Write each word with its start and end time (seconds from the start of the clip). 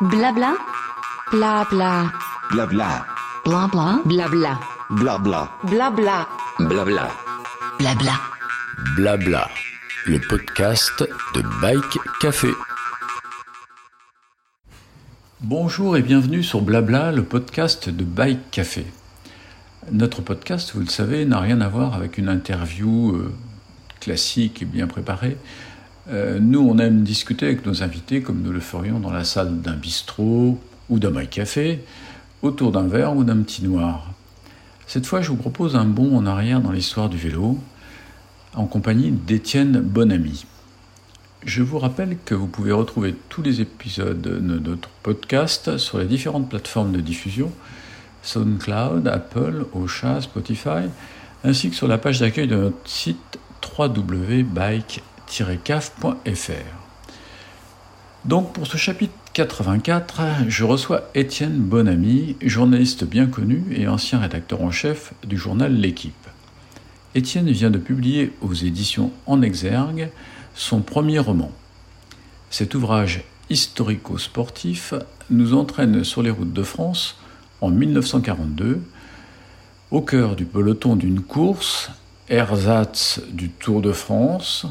Blabla. 0.00 0.54
Blabla. 1.32 2.12
Blabla. 2.52 3.04
Blabla. 3.44 4.00
Blabla. 4.04 4.60
Blabla. 4.90 5.50
Blabla. 5.64 6.28
Blabla. 6.60 7.08
Blabla. 7.80 8.20
Blabla. 8.94 9.48
Le 10.06 10.20
podcast 10.20 11.02
de 11.34 11.42
Bike 11.60 11.98
Café. 12.20 12.50
Bonjour 15.40 15.96
et 15.96 16.02
bienvenue 16.02 16.44
sur 16.44 16.62
Blabla, 16.62 17.10
le 17.10 17.24
podcast 17.24 17.88
de 17.88 18.04
Bike 18.04 18.52
Café. 18.52 18.86
Notre 19.90 20.22
podcast, 20.22 20.70
vous 20.76 20.80
le 20.80 20.86
savez, 20.86 21.24
n'a 21.24 21.40
rien 21.40 21.60
à 21.60 21.68
voir 21.68 21.94
avec 21.94 22.18
une 22.18 22.28
interview 22.28 23.16
euh, 23.16 23.34
classique 23.98 24.62
et 24.62 24.64
bien 24.64 24.86
préparée. 24.86 25.38
Euh, 26.10 26.38
nous, 26.40 26.60
on 26.60 26.78
aime 26.78 27.02
discuter 27.02 27.46
avec 27.46 27.66
nos 27.66 27.82
invités 27.82 28.22
comme 28.22 28.40
nous 28.40 28.52
le 28.52 28.60
ferions 28.60 28.98
dans 28.98 29.10
la 29.10 29.24
salle 29.24 29.60
d'un 29.60 29.74
bistrot 29.74 30.58
ou 30.88 30.98
d'un 30.98 31.26
café, 31.26 31.84
autour 32.40 32.72
d'un 32.72 32.86
verre 32.86 33.14
ou 33.14 33.24
d'un 33.24 33.42
petit 33.42 33.62
noir. 33.62 34.10
Cette 34.86 35.04
fois, 35.04 35.20
je 35.20 35.28
vous 35.28 35.36
propose 35.36 35.76
un 35.76 35.84
bond 35.84 36.16
en 36.16 36.24
arrière 36.24 36.62
dans 36.62 36.72
l'histoire 36.72 37.10
du 37.10 37.18
vélo, 37.18 37.58
en 38.54 38.64
compagnie 38.64 39.10
d'Étienne 39.10 39.80
Bonamy. 39.80 40.46
Je 41.44 41.62
vous 41.62 41.78
rappelle 41.78 42.16
que 42.24 42.34
vous 42.34 42.46
pouvez 42.46 42.72
retrouver 42.72 43.14
tous 43.28 43.42
les 43.42 43.60
épisodes 43.60 44.20
de 44.20 44.38
notre 44.38 44.88
podcast 45.02 45.76
sur 45.76 45.98
les 45.98 46.06
différentes 46.06 46.48
plateformes 46.48 46.92
de 46.92 47.00
diffusion, 47.00 47.52
SoundCloud, 48.22 49.06
Apple, 49.06 49.66
Ocha, 49.74 50.22
Spotify, 50.22 50.88
ainsi 51.44 51.68
que 51.68 51.76
sur 51.76 51.86
la 51.86 51.98
page 51.98 52.20
d'accueil 52.20 52.48
de 52.48 52.56
notre 52.56 52.88
site 52.88 53.38
www.bike 53.78 55.02
Donc 58.24 58.52
pour 58.52 58.66
ce 58.66 58.76
chapitre 58.76 59.14
84, 59.34 60.20
je 60.48 60.64
reçois 60.64 61.10
Étienne 61.14 61.58
Bonamy, 61.58 62.36
journaliste 62.42 63.04
bien 63.04 63.26
connu 63.26 63.64
et 63.70 63.88
ancien 63.88 64.18
rédacteur 64.18 64.62
en 64.62 64.70
chef 64.70 65.12
du 65.24 65.36
journal 65.36 65.72
L'équipe. 65.72 66.26
Étienne 67.14 67.50
vient 67.50 67.70
de 67.70 67.78
publier 67.78 68.32
aux 68.40 68.54
éditions 68.54 69.12
En 69.26 69.42
Exergue 69.42 70.10
son 70.54 70.80
premier 70.80 71.18
roman. 71.18 71.52
Cet 72.50 72.74
ouvrage 72.74 73.24
historico-sportif 73.50 74.94
nous 75.30 75.54
entraîne 75.54 76.04
sur 76.04 76.22
les 76.22 76.30
routes 76.30 76.52
de 76.52 76.62
France 76.62 77.16
en 77.60 77.70
1942, 77.70 78.80
au 79.90 80.00
cœur 80.00 80.36
du 80.36 80.44
peloton 80.44 80.96
d'une 80.96 81.20
course, 81.20 81.90
ersatz 82.28 83.20
du 83.30 83.50
Tour 83.50 83.80
de 83.80 83.92
France, 83.92 84.66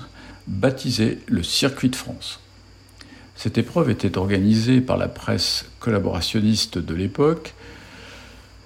baptisé 0.48 1.20
le 1.28 1.44
Circuit 1.44 1.90
de 1.90 1.96
France. 1.96 2.40
Cette 3.36 3.58
épreuve 3.58 3.90
était 3.90 4.18
organisée 4.18 4.82
par 4.82 4.98
la 4.98 5.08
presse 5.08 5.66
collaborationniste 5.80 6.80
de 6.80 6.96
l'époque. 6.96 7.54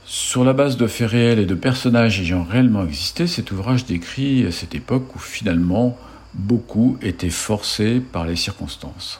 Sur 0.05 0.43
la 0.43 0.53
base 0.53 0.77
de 0.77 0.87
faits 0.87 1.09
réels 1.09 1.39
et 1.39 1.45
de 1.45 1.55
personnages 1.55 2.21
ayant 2.21 2.43
réellement 2.43 2.85
existé, 2.85 3.27
cet 3.27 3.51
ouvrage 3.51 3.85
décrit 3.85 4.51
cette 4.51 4.75
époque 4.75 5.15
où 5.15 5.19
finalement 5.19 5.97
beaucoup 6.33 6.97
étaient 7.01 7.29
forcés 7.29 7.99
par 7.99 8.25
les 8.25 8.37
circonstances. 8.37 9.19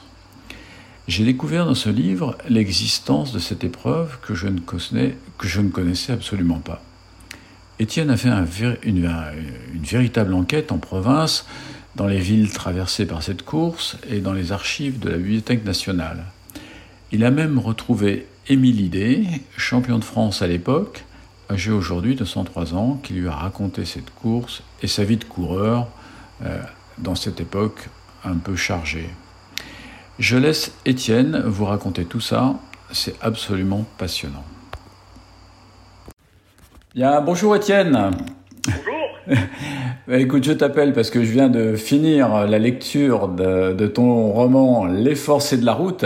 J'ai 1.08 1.24
découvert 1.24 1.66
dans 1.66 1.74
ce 1.74 1.90
livre 1.90 2.38
l'existence 2.48 3.32
de 3.32 3.38
cette 3.38 3.64
épreuve 3.64 4.18
que 4.20 4.34
je 4.34 4.48
ne 4.48 5.68
connaissais, 5.68 6.12
absolument 6.12 6.60
pas. 6.60 6.82
Étienne 7.78 8.10
a 8.10 8.16
fait 8.16 8.30
une 8.84 9.10
véritable 9.82 10.32
enquête 10.32 10.72
en 10.72 10.78
province 10.78 11.44
dans 11.96 12.06
les 12.06 12.18
villes 12.18 12.52
traversées 12.52 13.06
par 13.06 13.22
cette 13.22 13.42
course 13.42 13.96
et 14.08 14.20
dans 14.20 14.32
les 14.32 14.52
archives 14.52 14.98
de 14.98 15.10
la 15.10 15.16
Bibliothèque 15.18 15.64
nationale. 15.64 16.24
Il 17.10 17.24
a 17.24 17.30
même 17.30 17.58
retrouvé 17.58 18.26
Émile 18.48 18.80
Idé, 18.80 19.26
champion 19.56 19.98
de 19.98 20.04
France 20.04 20.42
à 20.42 20.46
l'époque, 20.46 21.04
âgé 21.50 21.70
aujourd'hui 21.70 22.14
de 22.14 22.24
103 22.24 22.74
ans, 22.74 22.98
qui 23.02 23.12
lui 23.12 23.28
a 23.28 23.32
raconté 23.32 23.84
cette 23.84 24.10
course 24.10 24.62
et 24.82 24.86
sa 24.86 25.04
vie 25.04 25.18
de 25.18 25.24
coureur 25.24 25.88
euh, 26.44 26.58
dans 26.98 27.14
cette 27.14 27.40
époque 27.40 27.88
un 28.24 28.36
peu 28.36 28.56
chargée. 28.56 29.10
Je 30.18 30.36
laisse 30.36 30.72
Étienne 30.86 31.42
vous 31.46 31.66
raconter 31.66 32.04
tout 32.04 32.20
ça, 32.20 32.54
c'est 32.90 33.14
absolument 33.20 33.84
passionnant. 33.98 34.44
Bien, 36.94 37.20
bonjour 37.20 37.56
Étienne. 37.56 38.10
Bonjour. 38.66 39.38
Bah, 40.12 40.18
écoute, 40.18 40.44
je 40.44 40.52
t'appelle 40.52 40.92
parce 40.92 41.08
que 41.08 41.24
je 41.24 41.32
viens 41.32 41.48
de 41.48 41.74
finir 41.74 42.46
la 42.46 42.58
lecture 42.58 43.28
de, 43.28 43.86
ton 43.86 44.30
roman 44.30 44.84
Les 44.84 45.14
Forces 45.14 45.54
de 45.54 45.64
la 45.64 45.72
route. 45.72 46.04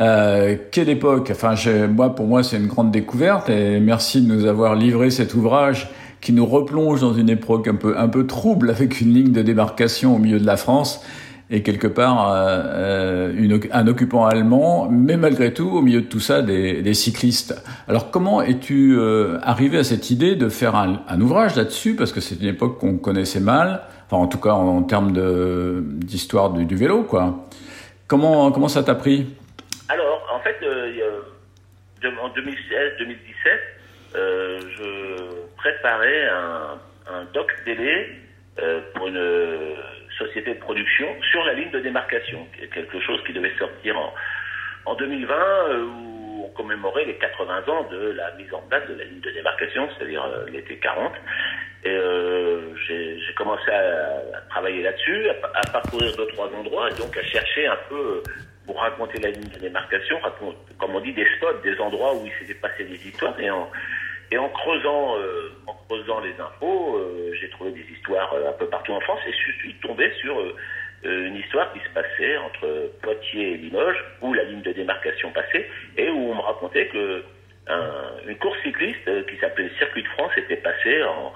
Euh, 0.00 0.56
quelle 0.70 0.88
époque? 0.88 1.30
Enfin, 1.32 1.54
moi, 1.88 2.14
pour 2.14 2.26
moi, 2.28 2.42
c'est 2.42 2.56
une 2.56 2.66
grande 2.66 2.90
découverte 2.90 3.50
et 3.50 3.78
merci 3.78 4.22
de 4.22 4.32
nous 4.32 4.46
avoir 4.46 4.74
livré 4.74 5.10
cet 5.10 5.34
ouvrage 5.34 5.90
qui 6.22 6.32
nous 6.32 6.46
replonge 6.46 7.02
dans 7.02 7.12
une 7.12 7.28
époque 7.28 7.68
un 7.68 7.74
peu, 7.74 7.98
un 7.98 8.08
peu 8.08 8.26
trouble 8.26 8.70
avec 8.70 9.02
une 9.02 9.12
ligne 9.12 9.32
de 9.32 9.42
démarcation 9.42 10.16
au 10.16 10.18
milieu 10.18 10.40
de 10.40 10.46
la 10.46 10.56
France 10.56 11.02
et 11.48 11.62
quelque 11.62 11.86
part 11.86 12.32
euh, 12.32 13.30
euh, 13.32 13.58
un 13.72 13.86
occupant 13.86 14.26
allemand, 14.26 14.88
mais 14.90 15.16
malgré 15.16 15.54
tout, 15.54 15.68
au 15.68 15.80
milieu 15.80 16.00
de 16.00 16.06
tout 16.06 16.18
ça, 16.20 16.42
des, 16.42 16.94
cyclistes. 16.94 17.54
Alors 17.88 18.10
comment 18.10 18.42
es-tu 18.42 18.96
euh, 18.98 19.38
arrivé 19.42 19.78
à 19.78 19.84
cette 19.84 20.10
idée 20.10 20.34
de 20.34 20.48
faire 20.48 20.74
un, 20.74 21.20
ouvrage 21.20 21.54
là-dessus? 21.54 21.94
Parce 21.94 22.12
que 22.12 22.20
c'est 22.20 22.40
une 22.40 22.48
époque 22.48 22.78
qu'on 22.78 22.98
connaissait 22.98 23.40
mal, 23.40 23.82
enfin 24.06 24.16
en 24.16 24.26
tout 24.26 24.40
cas 24.40 24.52
en, 24.52 24.82
termes 24.82 25.12
d'histoire 26.00 26.50
du, 26.50 26.64
du, 26.64 26.74
vélo, 26.74 27.04
quoi. 27.04 27.46
Comment, 28.08 28.50
comment 28.50 28.68
ça 28.68 28.82
t'a 28.82 28.94
pris? 28.94 29.26
Alors, 29.88 30.26
en 30.34 30.40
fait, 30.40 30.56
en 32.04 32.28
2016-2017, 32.28 33.16
je 34.14 35.44
préparais 35.56 36.28
un, 36.28 36.78
un 37.12 37.24
doc 37.32 37.52
télé 37.64 38.08
pour 38.94 39.08
une 39.08 39.18
société 40.18 40.54
de 40.54 40.60
production 40.60 41.06
sur 41.30 41.44
la 41.44 41.54
ligne 41.54 41.70
de 41.70 41.80
démarcation, 41.80 42.46
quelque 42.72 43.00
chose 43.00 43.20
qui 43.26 43.32
devait 43.32 43.54
sortir 43.58 43.98
en, 43.98 44.14
en 44.86 44.94
2020 44.94 45.34
euh, 45.34 45.84
où 45.84 46.44
on 46.44 46.48
commémorait 46.50 47.04
les 47.04 47.16
80 47.16 47.68
ans 47.68 47.86
de 47.90 48.12
la 48.12 48.32
mise 48.34 48.52
en 48.52 48.62
place 48.62 48.88
de 48.88 48.94
la 48.94 49.04
ligne 49.04 49.20
de 49.20 49.30
démarcation, 49.30 49.88
c'est-à-dire 49.96 50.24
euh, 50.24 50.46
l'été 50.50 50.76
40. 50.78 51.12
Et 51.84 51.88
euh, 51.90 52.74
j'ai 52.86 53.34
commencé 53.36 53.70
à, 53.70 54.40
travailler 54.50 54.82
là-dessus, 54.82 55.28
à, 55.28 55.70
parcourir 55.70 56.16
deux 56.16 56.26
trois 56.28 56.48
endroits, 56.54 56.88
et 56.90 56.94
donc 56.94 57.16
à 57.16 57.22
chercher 57.24 57.66
un 57.66 57.78
peu 57.88 58.22
pour 58.66 58.80
raconter 58.80 59.20
la 59.20 59.30
ligne 59.30 59.48
de 59.48 59.58
démarcation, 59.60 60.16
comme 60.78 60.94
on 60.94 61.00
dit, 61.00 61.12
des 61.12 61.26
spots, 61.36 61.60
des 61.62 61.78
endroits 61.78 62.14
où 62.16 62.26
il 62.26 62.32
s'était 62.40 62.58
passé 62.58 62.84
des 62.84 62.96
histoires, 63.06 63.34
et 64.30 64.38
en 64.38 64.48
creusant, 64.48 65.16
euh, 65.18 65.52
en 65.66 65.74
creusant 65.86 66.20
les 66.20 66.34
infos, 66.40 66.96
euh, 66.96 67.32
j'ai 67.40 67.48
trouvé 67.50 67.70
des 67.70 67.84
histoires 67.92 68.32
euh, 68.32 68.48
un 68.48 68.52
peu 68.52 68.66
partout 68.66 68.92
en 68.92 69.00
France 69.00 69.20
et 69.26 69.32
je 69.32 69.52
suis 69.58 69.74
tombé 69.74 70.10
sur 70.20 70.36
une 71.04 71.36
histoire 71.36 71.72
qui 71.72 71.78
se 71.80 71.88
passait 71.90 72.36
entre 72.38 72.90
Poitiers 73.00 73.52
et 73.52 73.56
Limoges, 73.58 74.02
où 74.22 74.32
la 74.32 74.42
ligne 74.42 74.62
de 74.62 74.72
démarcation 74.72 75.30
passait, 75.30 75.70
et 75.96 76.08
où 76.08 76.32
on 76.32 76.34
me 76.34 76.40
racontait 76.40 76.88
que 76.88 77.22
une 78.26 78.36
course 78.38 78.58
cycliste 78.62 79.26
qui 79.26 79.36
s'appelait 79.38 79.70
Circuit 79.78 80.02
de 80.02 80.08
France 80.08 80.32
était 80.36 80.56
passée 80.56 81.02
en, 81.04 81.32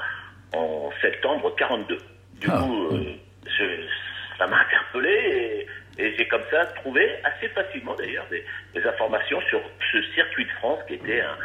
en 0.58 0.90
septembre 1.00 1.54
42. 1.56 1.98
Du 2.40 2.48
ah, 2.50 2.58
coup, 2.58 2.96
je, 3.46 3.64
ça 4.38 4.46
m'a 4.48 4.60
interpellé 4.60 5.66
et, 5.98 6.02
et 6.02 6.16
j'ai 6.16 6.26
comme 6.26 6.44
ça 6.50 6.64
trouvé 6.66 7.08
assez 7.22 7.48
facilement 7.48 7.94
d'ailleurs 7.94 8.26
des, 8.30 8.44
des, 8.74 8.84
informations 8.86 9.40
sur 9.42 9.60
ce 9.92 10.02
Circuit 10.14 10.46
de 10.46 10.52
France 10.52 10.80
qui 10.88 10.94
était 10.94 11.20
un 11.20 11.36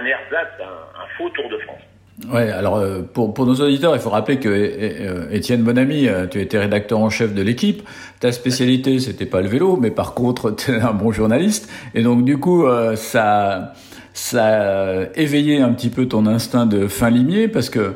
un 0.00 0.04
ersatz, 0.04 0.60
un, 0.60 1.06
faux 1.16 1.28
Tour 1.30 1.48
de 1.48 1.58
France. 1.58 1.82
Ouais, 2.28 2.50
alors 2.50 2.76
euh, 2.76 3.02
pour, 3.02 3.34
pour 3.34 3.44
nos 3.44 3.54
auditeurs, 3.54 3.94
il 3.96 4.00
faut 4.00 4.10
rappeler 4.10 4.38
que 4.38 4.48
euh, 4.48 5.28
Étienne 5.32 5.64
Bonamy, 5.64 6.08
euh, 6.08 6.26
tu 6.26 6.40
étais 6.40 6.58
rédacteur 6.58 7.00
en 7.00 7.10
chef 7.10 7.34
de 7.34 7.42
l'équipe. 7.42 7.82
Ta 8.20 8.30
spécialité, 8.30 9.00
c'était 9.00 9.26
pas 9.26 9.40
le 9.40 9.48
vélo, 9.48 9.76
mais 9.76 9.90
par 9.90 10.14
contre, 10.14 10.50
tu 10.56 10.70
es 10.70 10.80
un 10.80 10.92
bon 10.92 11.10
journaliste. 11.10 11.70
Et 11.94 12.02
donc, 12.02 12.24
du 12.24 12.38
coup, 12.38 12.66
ça, 12.94 13.72
ça 14.12 14.44
a 14.44 15.04
éveillé 15.16 15.60
un 15.60 15.72
petit 15.72 15.90
peu 15.90 16.06
ton 16.06 16.26
instinct 16.26 16.66
de 16.66 16.86
fin 16.86 17.10
limier 17.10 17.48
parce 17.48 17.68
que 17.68 17.94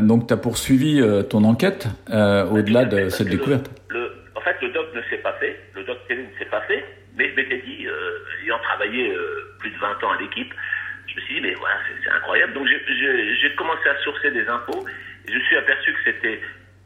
donc 0.00 0.28
tu 0.28 0.32
as 0.32 0.36
poursuivi 0.38 1.02
ton 1.28 1.44
enquête 1.44 1.88
au-delà 2.08 2.84
de 2.84 3.08
cette 3.08 3.28
découverte. 3.28 3.70
Le, 3.88 4.12
en 4.34 4.40
fait, 4.40 4.56
le 4.62 4.72
doc 4.72 4.86
ne 4.94 5.00
s'est 5.10 5.22
pas 5.22 5.34
fait, 5.40 5.56
le 5.74 5.84
doc 5.84 5.98
télé 6.08 6.22
ne 6.22 6.38
s'est 6.38 6.50
pas 6.50 6.62
fait, 6.62 6.84
mais 7.16 7.30
je 7.30 7.36
m'étais 7.36 7.62
dit, 7.66 7.86
ayant 8.44 8.58
travaillé 8.62 9.12
plus 9.58 9.70
de 9.70 9.78
20 9.78 9.86
ans 10.06 10.12
à 10.16 10.20
l'équipe, 10.20 10.52
je 11.16 11.20
me 11.22 11.26
suis 11.26 11.34
dit, 11.36 11.40
mais 11.40 11.54
voilà, 11.54 11.76
c'est 12.02 12.10
incroyable. 12.10 12.52
Donc 12.52 12.66
j'ai 12.66 13.54
commencé 13.54 13.88
à 13.88 13.96
sourcer 14.02 14.30
des 14.30 14.46
infos 14.48 14.86
et 15.26 15.32
je 15.32 15.38
suis 15.40 15.56
aperçu 15.56 15.92
que 15.92 15.98
c'était 16.04 16.40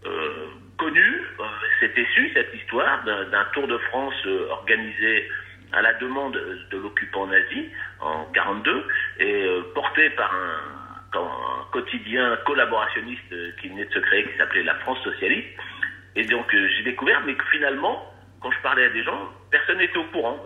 euh, 0.06 0.46
connu, 0.78 1.22
euh, 1.40 1.44
c'était 1.80 2.06
su 2.14 2.30
cette 2.32 2.54
histoire 2.54 3.04
d'un 3.04 3.44
Tour 3.52 3.66
de 3.66 3.76
France 3.78 4.14
euh, 4.26 4.46
organisé 4.50 5.28
à 5.72 5.82
la 5.82 5.94
demande 5.94 6.32
de 6.70 6.78
l'occupant 6.78 7.26
nazi 7.26 7.70
en 8.00 8.24
42 8.32 8.86
et 9.20 9.46
porté 9.74 10.10
par 10.10 10.32
un, 10.34 11.18
un, 11.18 11.64
quotidien 11.70 12.36
collaborationniste 12.44 13.56
qui 13.60 13.68
venait 13.68 13.84
de 13.84 13.92
se 13.92 13.98
créer 14.00 14.24
qui 14.24 14.36
s'appelait 14.36 14.64
la 14.64 14.74
France 14.76 14.98
socialiste. 15.04 15.48
Et 16.16 16.24
donc 16.24 16.46
j'ai 16.50 16.82
découvert, 16.82 17.20
mais 17.24 17.34
que 17.34 17.44
finalement, 17.52 18.12
quand 18.40 18.50
je 18.50 18.60
parlais 18.62 18.86
à 18.86 18.90
des 18.90 19.04
gens, 19.04 19.32
personne 19.50 19.78
n'était 19.78 19.98
au 19.98 20.04
courant. 20.04 20.42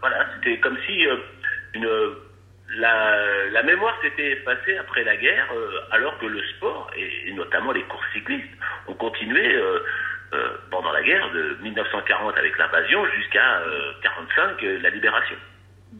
voilà, 0.00 0.26
c'était 0.36 0.58
comme 0.60 0.78
si 0.86 1.04
une 1.74 1.86
la, 2.76 3.48
la, 3.52 3.62
mémoire 3.62 3.94
s'était 4.02 4.32
effacée 4.32 4.76
après 4.78 5.04
la 5.04 5.16
guerre, 5.16 5.46
alors 5.90 6.18
que 6.18 6.26
le 6.26 6.40
sport, 6.56 6.90
et, 6.96 7.32
notamment 7.32 7.72
les 7.72 7.82
courses 7.82 8.06
cyclistes, 8.12 8.44
ont 8.86 8.94
continué 8.94 9.56
pendant 10.70 10.92
la 10.92 11.02
guerre 11.02 11.30
de 11.32 11.56
1940 11.62 12.36
avec 12.36 12.58
l'invasion 12.58 13.04
jusqu'à 13.16 13.60
1945, 14.04 14.82
la 14.82 14.90
libération. 14.90 15.36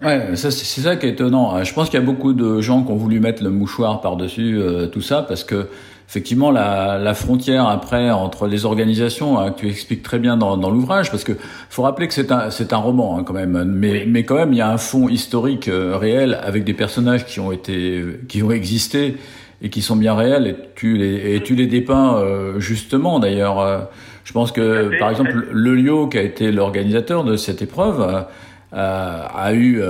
Ouais, 0.03 0.37
c'est 0.37 0.51
ça 0.51 0.97
qui 0.97 1.07
est 1.07 1.11
étonnant. 1.11 1.65
Je 1.65 1.73
pense 1.73 1.89
qu'il 1.89 1.99
y 1.99 2.03
a 2.03 2.07
beaucoup 2.07 2.35
de 2.35 2.61
gens 2.61 2.85
qui 2.85 2.93
ont 2.93 2.97
voulu 2.97 3.21
mettre 3.21 3.43
le 3.43 3.51
mouchoir 3.51 4.03
par-dessus 4.03 4.61
tout 4.93 5.01
ça 5.01 5.23
parce 5.23 5.45
que 5.45 5.69
effectivement 6.09 6.51
la, 6.51 6.99
la, 6.99 7.13
frontière 7.13 7.69
après 7.69 8.11
entre 8.11 8.47
les 8.47 8.65
organisations 8.65 9.39
hein, 9.39 9.51
que 9.51 9.61
tu 9.61 9.69
expliques 9.69 10.03
très 10.03 10.19
bien 10.19 10.39
dans, 10.39 10.57
dans 10.57 10.71
l'ouvrage 10.71 11.11
parce 11.11 11.23
que 11.23 11.33
faut 11.69 11.83
rappeler 11.83 12.09
que 12.09 12.15
c'est 12.15 12.33
un 12.33 12.51
c'est 12.51 12.73
un 12.73 12.79
roman 12.79 13.19
hein, 13.19 13.25
quand 13.25 13.35
même. 13.35 13.63
Mais 13.65 14.07
mais 14.07 14.25
quand 14.25 14.37
même 14.37 14.53
il 14.55 14.59
y 14.59 14.63
a 14.63 14.71
un 14.71 14.79
fond 14.79 15.09
historique 15.09 15.69
euh, 15.69 15.99
réel 15.99 16.39
avec 16.43 16.65
des 16.65 16.73
personnages 16.73 17.27
qui 17.27 17.41
ont 17.41 17.53
été 17.53 18.03
qui 18.27 18.43
ont 18.43 18.51
existé 18.51 19.17
et 19.61 19.69
qui 19.69 19.83
sont 19.83 19.97
bien 19.97 20.15
réels 20.15 20.47
et 20.47 20.57
tu 20.75 20.97
les 20.97 21.37
et 21.37 21.43
tu 21.43 21.55
les 21.55 21.67
dépeins 21.67 22.17
euh, 22.17 22.59
justement 22.59 23.19
d'ailleurs. 23.19 23.61
Euh, 23.61 23.81
je 24.25 24.33
pense 24.33 24.51
que 24.53 24.99
par 24.99 25.11
exemple 25.11 25.49
le 25.51 25.75
Lio 25.75 26.07
qui 26.07 26.19
a 26.19 26.23
été 26.23 26.53
l'organisateur 26.53 27.25
de 27.25 27.37
cette 27.37 27.63
épreuve 27.63 28.27
a 28.73 29.55
eu 29.55 29.83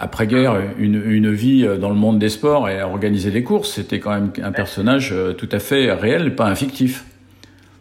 après-guerre 0.00 0.56
une, 0.78 1.32
vie 1.32 1.64
euh, 1.64 1.76
dans 1.76 1.90
le 1.90 1.94
monde 1.94 2.18
des 2.18 2.30
sports 2.30 2.68
et 2.68 2.82
organiser 2.82 3.30
des 3.30 3.44
courses. 3.44 3.74
C'était 3.74 4.00
quand 4.00 4.10
même 4.10 4.32
un 4.42 4.52
personnage 4.52 5.12
euh, 5.12 5.32
tout 5.32 5.48
à 5.52 5.58
fait 5.58 5.92
réel, 5.92 6.34
pas 6.34 6.46
un 6.46 6.54
fictif. 6.54 7.04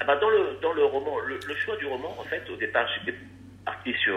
Ah 0.01 0.05
bah, 0.05 0.19
dans, 0.21 0.29
le, 0.73 0.83
roman, 0.83 1.17
le, 1.25 1.55
choix 1.55 1.75
du 1.77 1.85
roman, 1.85 2.15
en 2.19 2.23
fait, 2.23 2.43
au 2.51 2.55
départ, 2.57 2.85
j'étais 2.99 3.17
parti 3.65 3.93
sur, 4.03 4.15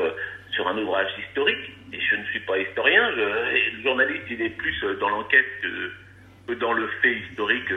sur 0.50 0.66
un 0.68 0.76
ouvrage 0.78 1.10
historique, 1.18 1.70
et 1.92 2.00
je 2.00 2.16
ne 2.16 2.24
suis 2.24 2.40
pas 2.40 2.58
historien. 2.58 3.10
Le 3.10 3.82
journaliste, 3.82 4.24
il 4.30 4.42
est 4.42 4.50
plus 4.50 4.74
dans 5.00 5.08
l'enquête 5.08 5.46
que, 5.62 6.54
dans 6.54 6.72
le 6.72 6.88
fait 7.00 7.14
historique, 7.14 7.72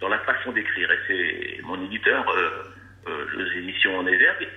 dans 0.00 0.08
la 0.08 0.18
façon 0.20 0.52
d'écrire. 0.52 0.90
Et 0.90 0.98
c'est 1.08 1.62
mon 1.62 1.82
éditeur, 1.84 2.24
euh, 3.06 3.26
les 3.36 3.60
éditions 3.60 3.98
en 3.98 4.06
Ézergue, 4.06 4.48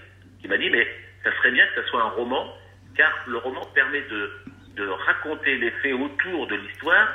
qui 0.41 0.47
m'a 0.47 0.57
dit, 0.57 0.69
mais 0.69 0.87
ça 1.23 1.35
serait 1.37 1.51
bien 1.51 1.65
que 1.67 1.81
ça 1.81 1.87
soit 1.89 2.01
un 2.01 2.09
roman, 2.09 2.53
car 2.95 3.11
le 3.27 3.37
roman 3.37 3.65
permet 3.73 4.01
de 4.09 4.31
de 4.77 4.87
raconter 4.87 5.55
les 5.55 5.71
faits 5.71 5.93
autour 5.93 6.47
de 6.47 6.55
l'histoire 6.55 7.09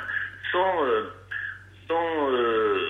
sans, 0.51 0.85
euh, 0.85 1.03
sans 1.87 2.31
euh, 2.31 2.87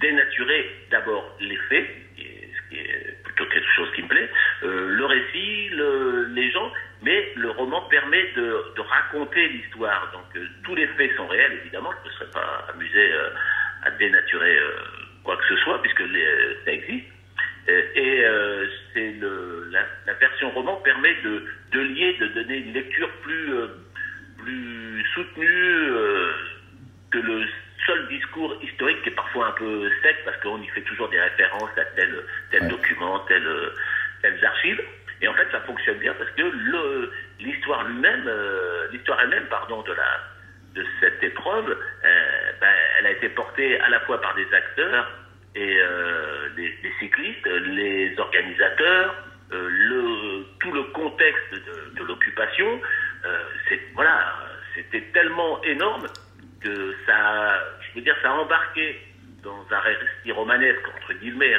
dénaturer 0.00 0.70
d'abord 0.90 1.36
les 1.40 1.56
faits, 1.68 1.88
ce 2.16 2.68
qui 2.68 2.80
est 2.80 3.22
plutôt 3.24 3.46
quelque 3.46 3.72
chose 3.76 3.88
qui 3.94 4.02
me 4.02 4.08
plaît, 4.08 4.30
euh, 4.64 4.88
le 4.88 5.04
récit, 5.06 5.68
le, 5.70 6.26
les 6.34 6.50
gens, 6.50 6.70
mais 7.02 7.32
le 7.36 7.50
roman 7.50 7.82
permet 7.82 8.32
de, 8.36 8.64
raconter 8.78 9.48
l'histoire. 9.48 10.10
Donc 10.12 10.42
tous 10.64 10.74
les 10.74 10.86
faits 10.88 11.14
sont 11.16 11.26
réels, 11.26 11.60
évidemment, 11.60 11.90
je 12.02 12.08
ne 12.08 12.14
serais 12.14 12.30
pas 12.32 12.66
amusé 12.72 13.12
à 13.84 13.90
dénaturer 13.90 14.58
quoi 15.24 15.36
que 15.36 15.44
ce 15.48 15.56
soit, 15.62 15.82
puisque 15.82 16.02
ça 16.64 16.72
existe. 16.72 17.06
Et 17.68 18.24
c'est 18.94 19.14
la, 20.06 20.14
version 20.14 20.50
roman 20.52 20.76
permet 20.76 21.14
de 21.22 21.80
lier, 21.80 22.16
de 22.18 22.28
donner 22.28 22.56
une 22.56 22.72
lecture 22.72 23.10
plus 23.22 23.52
plus 24.48 25.04
soutenu 25.14 25.46
euh, 25.46 26.32
que 27.10 27.18
le 27.18 27.44
seul 27.86 28.08
discours 28.08 28.56
historique 28.62 29.02
qui 29.02 29.10
est 29.10 29.14
parfois 29.14 29.48
un 29.48 29.52
peu 29.52 29.90
sec 30.02 30.16
parce 30.24 30.36
qu'on 30.38 30.60
y 30.62 30.68
fait 30.68 30.82
toujours 30.82 31.08
des 31.08 31.20
références 31.20 31.70
à 31.76 31.84
tel, 31.96 32.24
tel 32.50 32.68
document, 32.68 33.20
tel, 33.20 33.42
telles 34.22 34.44
archives. 34.44 34.82
Et 35.20 35.28
en 35.28 35.34
fait, 35.34 35.48
ça 35.50 35.60
fonctionne 35.60 35.98
bien 35.98 36.14
parce 36.14 36.30
que 36.30 37.10
l'histoire 37.40 37.84
lui-même, 37.88 38.24
euh, 38.26 38.86
l'histoire 38.92 39.20
elle-même, 39.22 39.46
pardon, 39.50 39.82
de 39.82 39.92
la 39.92 40.20
de 40.74 40.84
cette 41.00 41.22
épreuve, 41.22 41.70
euh, 41.70 42.52
ben, 42.60 42.74
elle 42.98 43.06
a 43.06 43.10
été 43.10 43.28
portée 43.30 43.80
à 43.80 43.88
la 43.88 44.00
fois 44.00 44.20
par 44.20 44.34
des 44.34 44.46
acteurs 44.54 45.10
et 45.56 45.76
les, 46.56 46.92
cyclistes, 47.00 47.46
les 47.46 48.14
organisateurs, 48.18 49.14
le, 49.50 50.44
tout 50.60 50.70
le 50.70 50.84
contexte 50.84 51.52
de, 51.52 51.98
de 51.98 52.04
l'occupation, 52.06 52.80
euh, 52.80 53.07
c'est 53.68 53.80
voilà, 53.94 54.34
c'était 54.74 55.02
tellement 55.12 55.62
énorme 55.62 56.06
que 56.60 56.94
ça, 57.06 57.58
je 57.80 57.94
veux 57.94 58.02
dire, 58.02 58.16
ça 58.22 58.30
a 58.30 58.34
embarqué 58.34 58.98
dans 59.42 59.64
un 59.70 59.78
récit 59.80 60.32
romanesque 60.32 60.86
entre 60.96 61.12
guillemets 61.14 61.56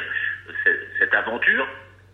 cette, 0.98 1.14
aventure. 1.14 1.66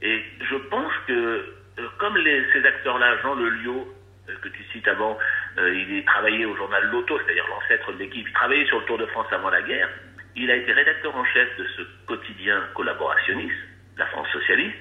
Et 0.02 0.22
je 0.48 0.56
pense 0.56 0.92
que 1.06 1.12
euh, 1.12 1.88
comme 1.98 2.16
ces 2.52 2.64
acteurs-là, 2.64 3.16
Jean 3.22 3.34
Lelio, 3.34 3.94
euh, 4.28 4.34
que 4.42 4.48
tu 4.48 4.62
cites 4.72 4.88
avant, 4.88 5.18
il 5.58 6.04
travaillait 6.04 6.44
au 6.44 6.54
journal 6.56 6.84
Loto, 6.90 7.18
c'est-à-dire 7.18 7.46
l'ancêtre 7.48 7.92
de 7.92 7.98
l'équipe, 7.98 8.26
il 8.28 8.32
travaillait 8.34 8.66
sur 8.66 8.80
le 8.80 8.84
Tour 8.84 8.98
de 8.98 9.06
France 9.06 9.26
avant 9.30 9.50
la 9.50 9.62
guerre. 9.62 9.88
Il 10.34 10.50
a 10.50 10.56
été 10.56 10.72
rédacteur 10.72 11.16
en 11.16 11.24
chef 11.24 11.56
de 11.56 11.66
ce 11.76 11.82
quotidien 12.06 12.62
collaborationniste, 12.74 13.56
la 13.96 14.06
France 14.06 14.28
socialiste. 14.32 14.76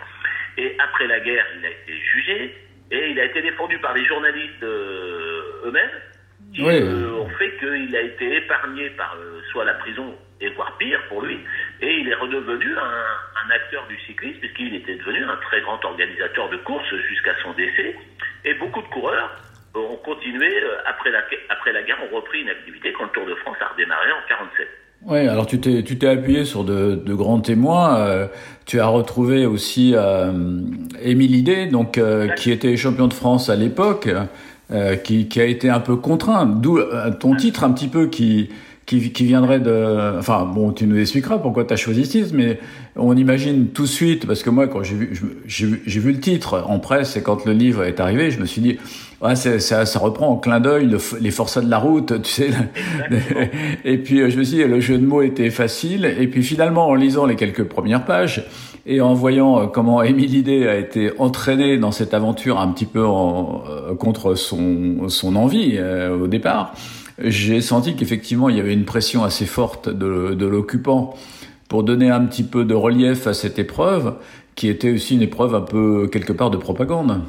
Et 0.57 0.75
après 0.80 1.07
la 1.07 1.19
guerre, 1.21 1.45
il 1.57 1.66
a 1.66 1.69
été 1.69 1.98
jugé. 1.98 2.57
Et 2.92 3.10
il 3.12 3.20
a 3.20 3.26
été 3.26 3.42
défendu 3.42 3.78
par 3.80 3.94
les 3.94 4.06
journalistes 4.06 4.64
euh, 4.64 5.66
eux-mêmes, 5.66 6.02
qui 6.54 6.64
euh, 6.64 7.14
ont 7.14 7.30
fait 7.38 7.52
qu'il 7.58 7.96
a 7.96 8.02
été 8.02 8.38
épargné 8.38 8.90
par 8.92 9.16
euh, 9.20 9.42
soit 9.52 9.66
la 9.66 9.74
prison, 9.76 10.16
et 10.40 10.50
voire 10.50 10.78
pire 10.78 11.02
pour 11.08 11.22
lui, 11.22 11.40
et 11.82 11.92
il 12.00 12.10
est 12.10 12.16
redevenu 12.16 12.78
un, 12.78 13.06
un 13.46 13.50
acteur 13.50 13.88
du 13.88 13.98
cyclisme, 14.02 14.40
puisqu'il 14.40 14.76
était 14.76 14.96
devenu 14.96 15.24
un 15.24 15.38
très 15.38 15.62
grand 15.62 15.84
organisateur 15.84 16.50
de 16.50 16.58
courses 16.58 16.96
jusqu'à 17.10 17.36
son 17.42 17.54
décès. 17.54 17.96
Et 18.44 18.54
beaucoup 18.56 18.82
de 18.82 18.88
coureurs 18.88 19.31
ont 19.74 19.98
continué, 19.98 20.64
après 20.86 21.10
la, 21.10 21.24
après 21.50 21.72
la 21.72 21.84
guerre, 21.84 21.98
ont 22.04 22.16
repris 22.16 22.42
une 22.42 22.50
activité 22.50 22.94
quand 22.94 23.06
le 23.06 23.10
Tour 23.12 23.26
de 23.26 23.36
France 23.36 23.58
a 23.62 23.68
redémarré 23.68 24.12
en 24.12 24.22
47. 24.28 24.85
Oui, 25.07 25.19
alors 25.19 25.46
tu 25.46 25.60
t'es 25.60 25.84
tu 25.84 26.00
t'es 26.00 26.07
appuyé 26.07 26.46
sur 26.46 26.63
de, 26.63 26.96
de 26.96 27.13
grands 27.13 27.40
témoins. 27.40 27.96
Euh, 27.98 28.28
tu 28.66 28.80
as 28.80 28.88
retrouvé 28.88 29.46
aussi 29.46 29.92
euh, 29.94 30.62
Émile 31.04 31.36
Idé, 31.36 31.68
donc 31.68 32.00
euh, 32.00 32.28
qui 32.30 32.50
était 32.50 32.75
champion 32.75 33.07
de 33.07 33.13
France 33.13 33.50
à 33.50 33.56
l'époque, 33.56 34.10
euh, 34.72 34.96
qui, 34.96 35.28
qui 35.28 35.40
a 35.40 35.46
été 35.46 35.69
un 35.69 35.80
peu 35.80 35.96
contraint. 35.96 36.48
D'où 36.48 36.80
ton 37.19 37.36
titre 37.36 37.63
un 37.63 37.72
petit 37.72 37.88
peu 37.88 38.07
qui 38.07 38.50
qui, 38.86 39.12
qui 39.12 39.26
viendrait 39.26 39.60
de. 39.60 40.18
Enfin 40.18 40.46
bon, 40.46 40.72
tu 40.72 40.86
nous 40.88 40.98
expliqueras 40.98 41.38
pourquoi 41.40 41.66
tu 41.66 41.74
as 41.74 41.78
choisi 41.78 42.06
ce 42.06 42.12
titre, 42.12 42.30
mais 42.34 42.60
on 42.96 43.16
imagine 43.18 43.68
tout 43.68 43.84
de 43.84 43.88
suite 43.88 44.26
parce 44.26 44.44
que 44.44 44.50
moi 44.50 44.68
quand 44.68 44.84
j'ai 44.84 44.96
vu 44.96 45.20
j'ai 45.46 45.66
vu, 45.66 45.82
vu 45.86 46.12
le 46.12 46.20
titre 46.20 46.64
en 46.68 46.80
presse 46.80 47.18
et 47.18 47.22
quand 47.22 47.46
le 47.46 47.54
livre 47.54 47.84
est 47.84 48.00
arrivé, 48.00 48.32
je 48.32 48.40
me 48.40 48.46
suis 48.46 48.62
dit 48.62 48.78
Ouais, 49.22 49.36
ça, 49.36 49.86
ça 49.86 50.00
reprend 50.00 50.28
en 50.28 50.36
clin 50.36 50.59
d'œil 50.59 50.95
les 51.21 51.31
forçats 51.31 51.62
de 51.62 51.69
la 51.69 51.78
route, 51.78 52.21
tu 52.21 52.30
sais. 52.30 52.50
et 53.86 53.98
puis 53.98 54.21
euh, 54.21 54.30
je 54.30 54.38
me 54.38 54.44
suis 54.44 54.57
dit, 54.57 54.64
le 54.64 54.81
jeu 54.81 54.98
de 54.98 55.06
mots 55.06 55.21
était 55.21 55.50
facile. 55.50 56.06
Et 56.19 56.28
puis 56.28 56.44
finalement, 56.44 56.88
en 56.88 56.95
lisant 56.95 57.26
les 57.26 57.36
quelques 57.36 57.64
premières 57.64 58.04
pages 58.04 58.45
et 58.86 59.00
en 59.00 59.14
voyant 59.14 59.62
euh, 59.62 59.66
comment 59.68 60.04
Émile 60.04 60.36
Idé 60.36 60.68
a 60.68 60.76
été 60.78 61.12
entraîné 61.18 61.78
dans 61.78 61.92
cette 61.92 62.14
aventure 62.14 62.59
un 62.59 62.68
petit 62.68 62.86
peu 62.86 63.06
en, 63.06 63.64
euh, 63.69 63.95
contre 63.95 64.36
son, 64.36 65.07
son 65.07 65.38
envie 65.38 65.80
au 65.80 66.28
départ, 66.28 66.74
j'ai 67.19 67.62
senti 67.62 67.95
qu'effectivement 67.95 68.50
il 68.50 68.57
y 68.57 68.60
avait 68.60 68.74
une 68.74 68.86
pression 68.86 69.24
assez 69.24 69.45
forte 69.45 69.90
de, 69.90 70.34
de 70.34 70.45
l'occupant 70.45 71.16
pour 71.69 71.84
donner 71.84 72.10
un 72.10 72.26
petit 72.26 72.44
peu 72.44 72.66
de 72.66 72.74
relief 72.74 73.28
à 73.28 73.34
cette 73.34 73.57
épreuve, 73.60 74.18
qui 74.56 74.69
était 74.69 74.92
aussi 74.92 75.16
une 75.16 75.22
épreuve 75.22 75.56
un 75.56 75.62
peu 75.62 76.07
quelque 76.12 76.34
part 76.34 76.50
de 76.50 76.57
propagande 76.57 77.22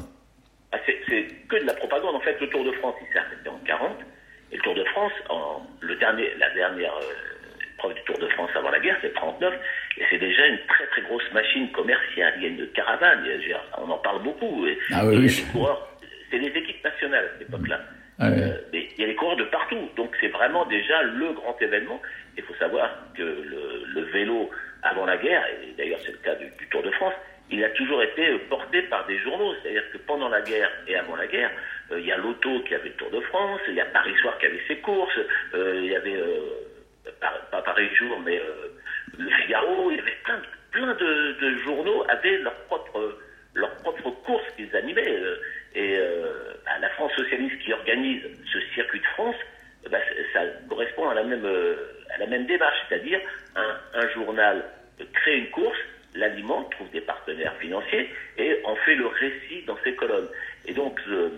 que 1.47 1.57
de 1.57 1.65
la 1.65 1.73
propagande. 1.73 2.15
En 2.15 2.19
fait, 2.19 2.39
le 2.39 2.47
Tour 2.49 2.63
de 2.63 2.71
France, 2.73 2.95
il 3.01 3.11
s'est 3.11 3.19
arrêté 3.19 3.49
en 3.49 3.59
40. 3.65 3.97
Et 4.51 4.57
le 4.57 4.61
Tour 4.61 4.75
de 4.75 4.83
France, 4.85 5.11
en, 5.29 5.65
le 5.81 5.95
dernier, 5.95 6.29
la 6.39 6.49
dernière 6.51 6.93
euh, 6.93 7.73
épreuve 7.75 7.93
du 7.93 8.01
Tour 8.03 8.17
de 8.19 8.27
France 8.29 8.49
avant 8.55 8.69
la 8.69 8.79
guerre, 8.79 8.97
c'est 9.01 9.13
39. 9.13 9.53
Et 9.97 10.03
c'est 10.09 10.19
déjà 10.19 10.45
une 10.47 10.59
très 10.67 10.85
très 10.87 11.01
grosse 11.03 11.31
machine 11.33 11.71
commerciale. 11.71 12.33
Il 12.37 12.43
y 12.43 12.45
a 12.45 12.49
une 12.49 12.67
caravane, 12.67 13.23
on 13.77 13.89
en 13.89 13.97
parle 13.97 14.23
beaucoup. 14.23 14.67
Et, 14.67 14.77
ah 14.91 15.05
oui, 15.05 15.29
c'est 15.29 16.39
des 16.39 16.47
équipes 16.47 16.83
nationales 16.83 17.25
à 17.25 17.39
cette 17.39 17.49
époque-là. 17.49 17.79
Ah 18.19 18.29
euh, 18.29 18.57
il 18.73 18.99
y 18.99 19.03
a 19.03 19.07
des 19.07 19.15
coureurs 19.15 19.37
de 19.37 19.43
partout. 19.45 19.89
Donc 19.95 20.15
c'est 20.19 20.29
vraiment 20.29 20.65
déjà 20.65 21.03
le 21.03 21.33
grand 21.33 21.55
événement. 21.61 22.01
Il 22.37 22.43
faut 22.43 22.55
savoir 22.55 22.89
que 23.15 23.21
le, 23.23 24.01
vélo 24.11 24.49
avant 24.83 25.05
la 25.05 25.17
guerre, 25.17 25.43
et 25.61 25.73
d'ailleurs 25.77 25.99
c'est 26.05 26.11
le 26.11 26.17
cas 26.19 26.35
du, 26.35 26.49
Tour 26.71 26.81
de 26.81 26.91
France, 26.91 27.13
il 27.49 27.63
a 27.63 27.69
toujours 27.71 28.01
été 28.01 28.29
euh, 28.29 28.39
porté 28.49 28.81
par 28.83 29.05
des 29.05 29.19
journaux. 29.19 29.53
C'est-à-dire 29.61 29.83
que 29.91 29.97
pendant 29.99 30.29
la 30.29 30.41
guerre 30.41 30.69
et 30.87 30.95
avant 30.95 31.15
la 31.15 31.27
guerre, 31.27 31.51
euh, 31.91 31.99
il 31.99 32.05
y 32.05 32.11
a 32.11 32.17
l'Auto 32.17 32.61
qui 32.61 32.73
avait 32.73 32.89
le 32.89 32.95
Tour 32.95 33.11
de 33.11 33.21
France, 33.21 33.61
il 33.67 33.75
y 33.75 33.81
a 33.81 33.85
Paris 33.85 34.15
Soir 34.21 34.37
qui 34.39 34.45
avait 34.45 34.61
ses 34.67 34.77
courses, 34.77 35.19
il 35.53 35.85
y 35.85 35.95
avait, 35.95 36.23
pas 37.51 37.61
Paris 37.61 37.89
Jour, 37.95 38.19
mais 38.25 38.41
le 39.17 39.29
Figaro, 39.29 39.91
il 39.91 39.97
y 39.97 39.99
avait 39.99 40.17
plein, 40.23 40.41
plein 40.71 40.93
de, 40.93 41.57
journaux 41.63 42.03
avaient 42.09 42.37
leurs 42.39 42.57
propres 42.65 43.17
leur 43.57 43.75
propre 43.77 44.09
courses 44.23 44.49
qu'ils 44.55 44.73
animaient. 44.75 45.19
et 45.75 45.97
bah, 46.65 46.77
la 46.79 46.89
France 46.89 47.11
socialiste 47.13 47.59
qui 47.59 47.73
organise 47.73 48.21
ce 48.51 48.59
circuit 48.73 48.99
de 48.99 49.05
France, 49.07 49.35
bah, 49.89 49.99
ça 50.33 50.41
correspond 50.69 51.09
à 51.09 51.13
la 51.13 51.23
même, 51.23 51.45
à 52.13 52.17
la 52.17 52.27
même 52.27 52.45
démarche, 52.45 52.77
c'est-à-dire 52.87 53.19
un, 53.55 54.07
journal 54.13 54.63
crée 55.13 55.37
une 55.37 55.49
course, 55.49 55.77
l'alimente, 56.15 56.71
trouve 56.71 56.89
des 56.91 57.01
partenaires 57.01 57.55
financiers 57.57 58.09
et 58.37 58.59
en 58.63 58.75
fait 58.77 58.95
le 58.95 59.07
récit 59.07 59.63
dans 59.65 59.77
ses 59.83 59.93
colonnes. 59.93 60.29
Et 60.65 60.73
donc, 60.73 60.99
euh, 61.07 61.29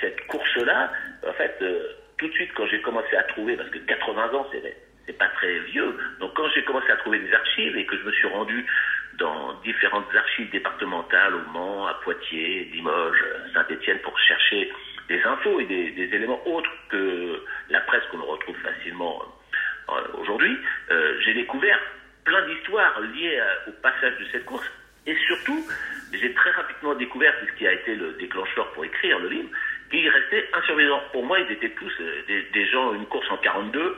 cette, 0.00 0.26
course-là, 0.26 0.92
en 1.26 1.32
fait, 1.32 1.56
euh, 1.62 1.92
tout 2.18 2.28
de 2.28 2.32
suite, 2.34 2.50
quand 2.54 2.66
j'ai 2.66 2.80
commencé 2.80 3.16
à 3.16 3.22
trouver, 3.24 3.56
parce 3.56 3.70
que 3.70 3.78
80 3.78 4.34
ans, 4.34 4.46
c'est 4.52 4.76
c'est 5.06 5.18
pas 5.18 5.28
très 5.28 5.58
vieux, 5.60 5.96
donc 6.20 6.34
quand 6.34 6.46
j'ai 6.54 6.62
commencé 6.62 6.88
à 6.90 6.96
trouver 6.96 7.18
des 7.18 7.32
archives 7.32 7.76
et 7.76 7.86
que 7.86 7.96
je 7.96 8.02
me 8.04 8.12
suis 8.12 8.28
rendu 8.28 8.64
dans 9.20 9.52
différentes 9.62 10.12
archives 10.16 10.50
départementales 10.50 11.34
au 11.34 11.50
Mans, 11.52 11.86
à 11.86 11.94
Poitiers, 12.02 12.68
Limoges, 12.72 13.24
Saint-Étienne 13.52 13.98
pour 13.98 14.18
chercher 14.18 14.72
des 15.08 15.22
infos 15.22 15.60
et 15.60 15.66
des, 15.66 16.14
éléments 16.14 16.40
autres 16.46 16.70
que 16.88 17.44
la 17.68 17.80
presse 17.80 18.02
qu'on 18.10 18.22
retrouve 18.22 18.56
facilement 18.56 19.22
euh, 19.88 19.92
aujourd'hui, 20.18 20.56
euh, 20.90 21.20
j'ai 21.20 21.34
découvert 21.34 21.78
plein 22.24 22.46
d'histoires 22.46 22.98
liées 23.00 23.40
au 23.68 23.72
passage 23.82 24.18
de 24.18 24.24
cette 24.32 24.44
course 24.46 24.68
et 25.06 25.16
surtout, 25.26 25.66
j'ai 26.12 26.32
très 26.32 26.50
rapidement 26.52 26.94
découvert 26.94 27.34
ce 27.40 27.58
qui 27.58 27.66
a 27.66 27.72
été 27.72 27.94
le 27.94 28.12
déclencheur 28.12 28.70
pour 28.72 28.84
écrire 28.84 29.18
le 29.18 29.28
livre, 29.28 29.48
qui 29.90 30.08
restait 30.08 30.48
insurveillants. 30.54 31.02
Pour 31.12 31.24
moi, 31.24 31.40
ils 31.40 31.52
étaient 31.52 31.70
tous 31.70 31.92
euh, 32.00 32.44
des, 32.52 32.66
gens, 32.66 32.94
une 32.94 33.06
course 33.06 33.30
en 33.30 33.36
42, 33.38 33.96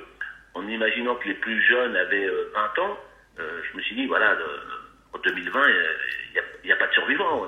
en 0.55 0.67
imaginant 0.67 1.15
que 1.17 1.29
les 1.29 1.35
plus 1.35 1.61
jeunes 1.63 1.95
avaient 1.97 2.29
20 2.55 2.83
ans. 2.83 2.99
Je 3.39 3.77
me 3.77 3.83
suis 3.83 3.97
dit, 3.97 4.07
voilà, 4.07 4.37
en 5.13 5.19
2020, 5.19 5.61
il 5.69 6.67
n'y 6.67 6.73
a, 6.73 6.77
pas 6.77 6.87
de 6.87 6.93
survivants. 6.93 7.47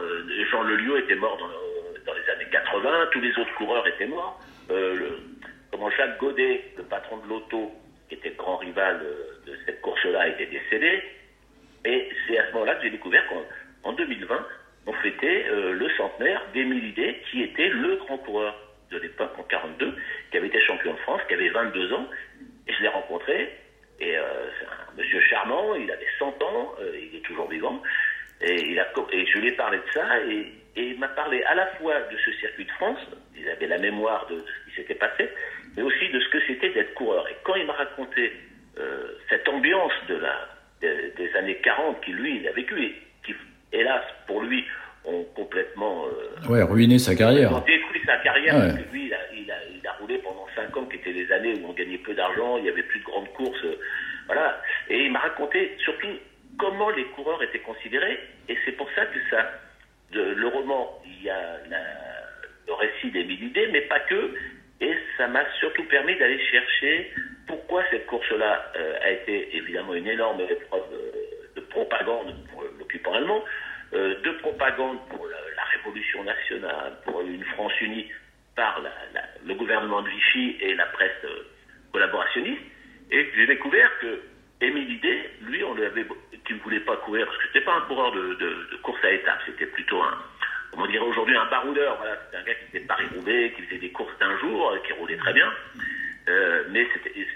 Jean 0.50 0.62
Lelieu 0.62 0.98
était 0.98 1.14
mort 1.14 1.36
dans, 1.38 2.12
les 2.14 2.30
années 2.30 2.50
80, 2.50 3.08
tous 3.12 3.20
les 3.20 3.38
autres 3.38 3.54
coureurs 3.54 3.86
étaient 3.86 4.06
morts. 4.06 4.40
Euh, 4.70 4.94
le, 4.94 5.18
comment 5.70 5.90
Jacques 5.90 6.18
Godet, 6.18 6.72
le 6.76 6.84
patron 6.84 7.18
de 7.18 7.28
l'auto, 7.28 7.72
qui 8.08 8.16
était 8.16 8.30
grand 8.30 8.56
rival 8.56 9.00
de, 9.00 9.52
de 9.52 9.58
cette 9.64 9.80
course-là, 9.80 10.28
était 10.28 10.46
décédé. 10.46 11.02
Et 11.84 12.08
c'est 12.26 12.38
à 12.38 12.46
ce 12.48 12.52
moment-là 12.52 12.76
que 12.76 12.82
j'ai 12.82 12.90
découvert 12.90 13.22
qu'en 13.82 13.92
2020, 13.92 14.46
on 14.86 14.92
fêtait 14.94 15.46
euh, 15.48 15.72
le 15.72 15.88
centenaire 15.96 16.42
d'Émile 16.52 16.84
Idé, 16.86 17.22
qui 17.30 17.42
était 17.42 17.68
le 17.68 17.96
grand 17.96 18.18
coureur 18.18 18.54
de 18.90 18.98
l'époque, 18.98 19.32
en 19.38 19.42
42, 19.42 19.94
qui 20.30 20.36
avait 20.36 20.48
été 20.48 20.60
champion 20.60 20.92
de 20.92 20.98
France, 20.98 21.20
qui 21.28 21.34
avait 21.34 21.48
22 21.48 21.92
ans. 21.92 22.08
Et 22.66 22.72
je 22.72 22.82
l'ai 22.82 22.88
rencontré, 22.88 23.50
et 24.00 24.16
euh, 24.16 24.22
un 24.22 24.96
monsieur 24.96 25.20
charmant, 25.20 25.74
il 25.74 25.90
avait 25.90 26.06
100 26.18 26.42
ans, 26.42 26.74
euh, 26.80 26.98
il 27.00 27.16
est 27.16 27.22
toujours 27.22 27.48
vivant. 27.48 27.82
Et, 28.40 28.70
il 28.70 28.78
a, 28.80 28.86
et 29.12 29.26
je 29.26 29.38
lui 29.38 29.48
ai 29.48 29.52
parlé 29.52 29.78
de 29.78 29.92
ça, 29.92 30.20
et, 30.26 30.52
et 30.76 30.88
il 30.88 30.98
m'a 30.98 31.08
parlé 31.08 31.42
à 31.44 31.54
la 31.54 31.66
fois 31.76 32.00
de 32.00 32.16
ce 32.16 32.32
circuit 32.32 32.64
de 32.64 32.70
France, 32.72 32.98
il 33.36 33.48
avait 33.48 33.66
la 33.66 33.78
mémoire 33.78 34.26
de 34.26 34.40
ce 34.40 34.70
qui 34.70 34.76
s'était 34.76 34.94
passé, 34.94 35.30
mais 35.76 35.82
aussi 35.82 36.08
de 36.08 36.20
ce 36.20 36.28
que 36.28 36.40
c'était 36.46 36.70
d'être 36.70 36.94
coureur. 36.94 37.26
Et 37.28 37.36
quand 37.44 37.54
il 37.54 37.66
m'a 37.66 37.74
raconté 37.74 38.32
euh, 38.78 39.18
cette 39.28 39.48
ambiance 39.48 39.92
de 40.08 40.16
la, 40.16 40.48
de, 40.82 41.12
des 41.16 41.36
années 41.36 41.56
40 41.56 42.00
qu'il, 42.00 42.16
lui, 42.16 42.38
il 42.38 42.48
a 42.48 42.52
vécu, 42.52 42.82
et 42.82 42.94
qui, 43.24 43.34
hélas, 43.72 44.04
pour 44.26 44.42
lui, 44.42 44.64
ont 45.04 45.24
complètement... 45.34 46.06
Euh, 46.06 46.48
ouais, 46.48 46.62
ruiné 46.62 46.98
sa 46.98 47.14
carrière. 47.14 47.52
Ont 47.52 47.60
détruit 47.60 48.00
sa 48.04 48.16
carrière, 48.18 48.54
ouais. 48.54 48.68
parce 48.68 48.82
que 48.82 48.92
lui, 48.92 49.06
il 49.06 49.14
a, 49.14 49.18
il, 49.34 49.50
a, 49.50 49.56
il 49.74 49.86
a, 49.86 49.92
roulé 49.92 50.18
pendant 50.18 50.46
5 50.54 50.76
ans, 50.76 50.86
qui 50.86 50.96
étaient 50.96 51.12
des 51.12 51.30
années 51.32 51.54
où 51.60 51.68
on 51.68 51.72
gagnait 51.72 51.98
peu 51.98 52.14
d'argent, 52.14 52.58
il 52.58 52.64
y 52.64 52.68
avait 52.68 52.82
plus 52.82 53.00
de 53.00 53.04
grandes 53.04 53.32
courses, 53.32 53.64
euh, 53.64 53.78
voilà. 54.26 54.60
Et 54.88 55.04
il 55.04 55.12
m'a 55.12 55.20
raconté 55.20 55.76
surtout 55.78 56.08
comment 56.58 56.90
les 56.90 57.04
coureurs 57.06 57.42
étaient 57.42 57.60
considérés, 57.60 58.18
et 58.48 58.56
c'est 58.64 58.72
pour 58.72 58.88
ça 58.94 59.06
que 59.06 59.18
ça... 59.30 59.50
De, 60.12 60.20
le 60.20 60.46
roman, 60.46 61.02
il 61.04 61.24
y 61.24 61.30
a 61.30 61.58
la, 61.68 61.82
le 62.68 62.72
récit 62.74 63.10
d'Émile 63.10 63.44
Idé, 63.44 63.68
mais 63.72 63.80
pas 63.82 64.00
que, 64.00 64.34
et 64.80 64.94
ça 65.16 65.26
m'a 65.26 65.44
surtout 65.58 65.84
permis 65.84 66.16
d'aller 66.18 66.38
chercher 66.38 67.12
pourquoi 67.46 67.82
cette 67.90 68.06
course-là 68.06 68.72
euh, 68.76 68.98
a 69.02 69.10
été 69.10 69.56
évidemment 69.56 69.94
une 69.94 70.06
énorme 70.06 70.40
épreuve 70.40 70.82
de, 70.92 71.60
de 71.60 71.66
propagande 71.66 72.34
pour 72.50 72.62
l'occupant 72.78 73.14
allemand, 73.14 73.42
euh, 73.42 73.63
de 73.94 74.30
propagande 74.40 74.98
pour 75.08 75.26
la, 75.26 75.34
Révolution 75.76 76.24
nationale, 76.24 76.92
pour 77.04 77.20
une 77.22 77.44
France 77.44 77.72
unie 77.80 78.10
par 78.56 78.80
le 79.44 79.54
gouvernement 79.54 80.02
de 80.02 80.08
Vichy 80.08 80.56
et 80.60 80.74
la 80.74 80.86
presse 80.86 81.12
euh, 81.24 81.46
collaborationniste. 81.92 82.62
Et 83.10 83.28
j'ai 83.36 83.46
découvert 83.46 83.90
que 84.00 84.20
Émile 84.60 84.98
lui, 85.42 85.62
on 85.64 85.74
lui 85.74 85.84
avait, 85.84 86.06
qui 86.46 86.54
ne 86.54 86.58
voulait 86.60 86.80
pas 86.80 86.96
courir, 86.98 87.26
parce 87.26 87.36
que 87.38 87.46
c'était 87.48 87.64
pas 87.64 87.74
un 87.74 87.82
coureur 87.82 88.12
de, 88.12 88.34
de, 88.34 88.76
course 88.82 89.04
à 89.04 89.10
étapes, 89.10 89.40
c'était 89.46 89.66
plutôt 89.66 90.00
un, 90.02 90.16
on 90.76 90.86
dirait 90.86 91.04
aujourd'hui 91.04 91.36
un 91.36 91.46
baroudeur. 91.46 91.96
Voilà, 91.98 92.16
c'était 92.24 92.36
un 92.36 92.42
gars 92.44 92.54
qui 92.54 92.66
faisait 92.66 92.86
Paris-Roubaix, 92.86 93.52
qui 93.56 93.62
faisait 93.62 93.80
des 93.80 93.90
courses 93.90 94.18
d'un 94.18 94.38
jour, 94.38 94.76
qui 94.86 94.92
roulait 94.94 95.16
très 95.16 95.32
bien. 95.32 95.52
Euh, 96.28 96.64
mais 96.70 96.86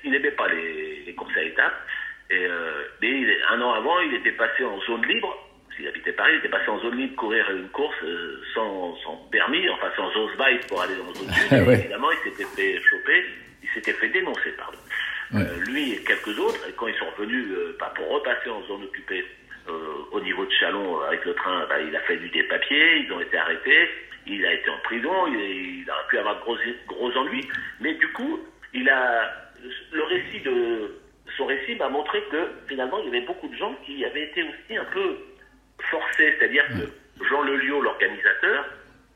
il 0.04 0.10
n'aimait 0.10 0.30
pas 0.30 0.48
les, 0.48 1.12
courses 1.16 1.36
à 1.36 1.42
étapes. 1.42 1.86
Et, 2.30 2.46
euh, 2.46 2.84
mais 3.02 3.42
un 3.50 3.60
an 3.60 3.72
avant, 3.72 4.00
il 4.00 4.14
était 4.14 4.32
passé 4.32 4.64
en 4.64 4.80
zone 4.80 5.04
libre. 5.06 5.47
S'il 5.78 5.87
habitait 5.87 6.11
Paris, 6.11 6.32
il 6.35 6.38
était 6.38 6.49
passé 6.49 6.68
en 6.68 6.80
zone 6.80 6.97
libre 6.97 7.14
courir 7.14 7.49
une 7.50 7.68
course 7.68 7.94
euh, 8.02 8.42
sans, 8.52 8.97
sans, 9.04 9.14
permis, 9.30 9.68
enfin 9.70 9.87
sans 9.94 10.08
Ausweis 10.08 10.58
pour 10.68 10.82
aller 10.82 10.97
dans 10.97 11.14
zone 11.14 11.28
ouais. 11.68 11.78
Évidemment, 11.78 12.08
il 12.11 12.30
s'était 12.30 12.44
fait 12.56 12.82
choper, 12.82 13.25
il 13.62 13.68
s'était 13.70 13.92
fait 13.92 14.08
dénoncer, 14.08 14.50
pardon. 14.56 14.78
Ouais. 15.32 15.44
lui 15.66 15.92
et 15.92 16.02
quelques 16.02 16.37
autres, 16.38 16.66
et 16.68 16.73
quand 16.73 16.88
ils 16.88 16.97
sont 16.97 17.08
revenus, 17.16 17.47
pas 17.78 17.90
pour 17.90 18.08
repasser 18.08 18.50
en 18.50 18.62
zone 18.66 18.82
occupée, 18.82 19.25
euh, 19.68 19.73
au 20.11 20.20
niveau 20.20 20.44
de 20.44 20.50
Chalon 20.50 21.00
avec 21.02 21.25
le 21.25 21.35
train, 21.35 21.64
bah, 21.68 21.80
il 21.80 21.94
a 21.94 22.00
fait 22.00 22.16
du 22.16 22.42
papiers, 22.44 23.04
ils 23.04 23.12
ont 23.12 23.20
été 23.20 23.37
arrêtés, 23.37 23.88
il 24.26 24.44
a 24.44 24.54
été 24.54 24.68
en 24.70 24.78
prison, 24.78 25.26
il, 25.28 25.82
il 25.82 25.90
a 25.90 26.08
pu 26.08 26.18
avoir 26.18 26.37
de 26.37 26.40
gros, 26.40 26.56
gros 26.88 27.16
ennuis, 27.18 27.47
mais 27.80 27.94
du 27.94 28.08
coup, 28.12 28.40
il 28.75 28.88
a 28.88 29.30
le 29.92 30.02
récit 30.02 30.40
de 30.40 30.99
son 31.37 31.47
récit 31.47 31.75
m'a 31.76 31.88
montré 31.88 32.23
que 32.30 32.50
finalement 32.68 32.99
il 32.99 33.06
y 33.06 33.08
avait 33.08 33.26
beaucoup 33.26 33.49
de 33.49 33.56
gens 33.56 33.75
qui 33.85 34.04
avaient 34.04 34.25
été 34.25 34.42
aussi 34.42 34.76
un 34.76 34.85
peu 34.87 35.16
forcés, 35.90 36.35
c'est-à-dire 36.38 36.66
que 36.68 37.25
Jean 37.25 37.42
Leliot, 37.42 37.80
l'organisateur, 37.80 38.66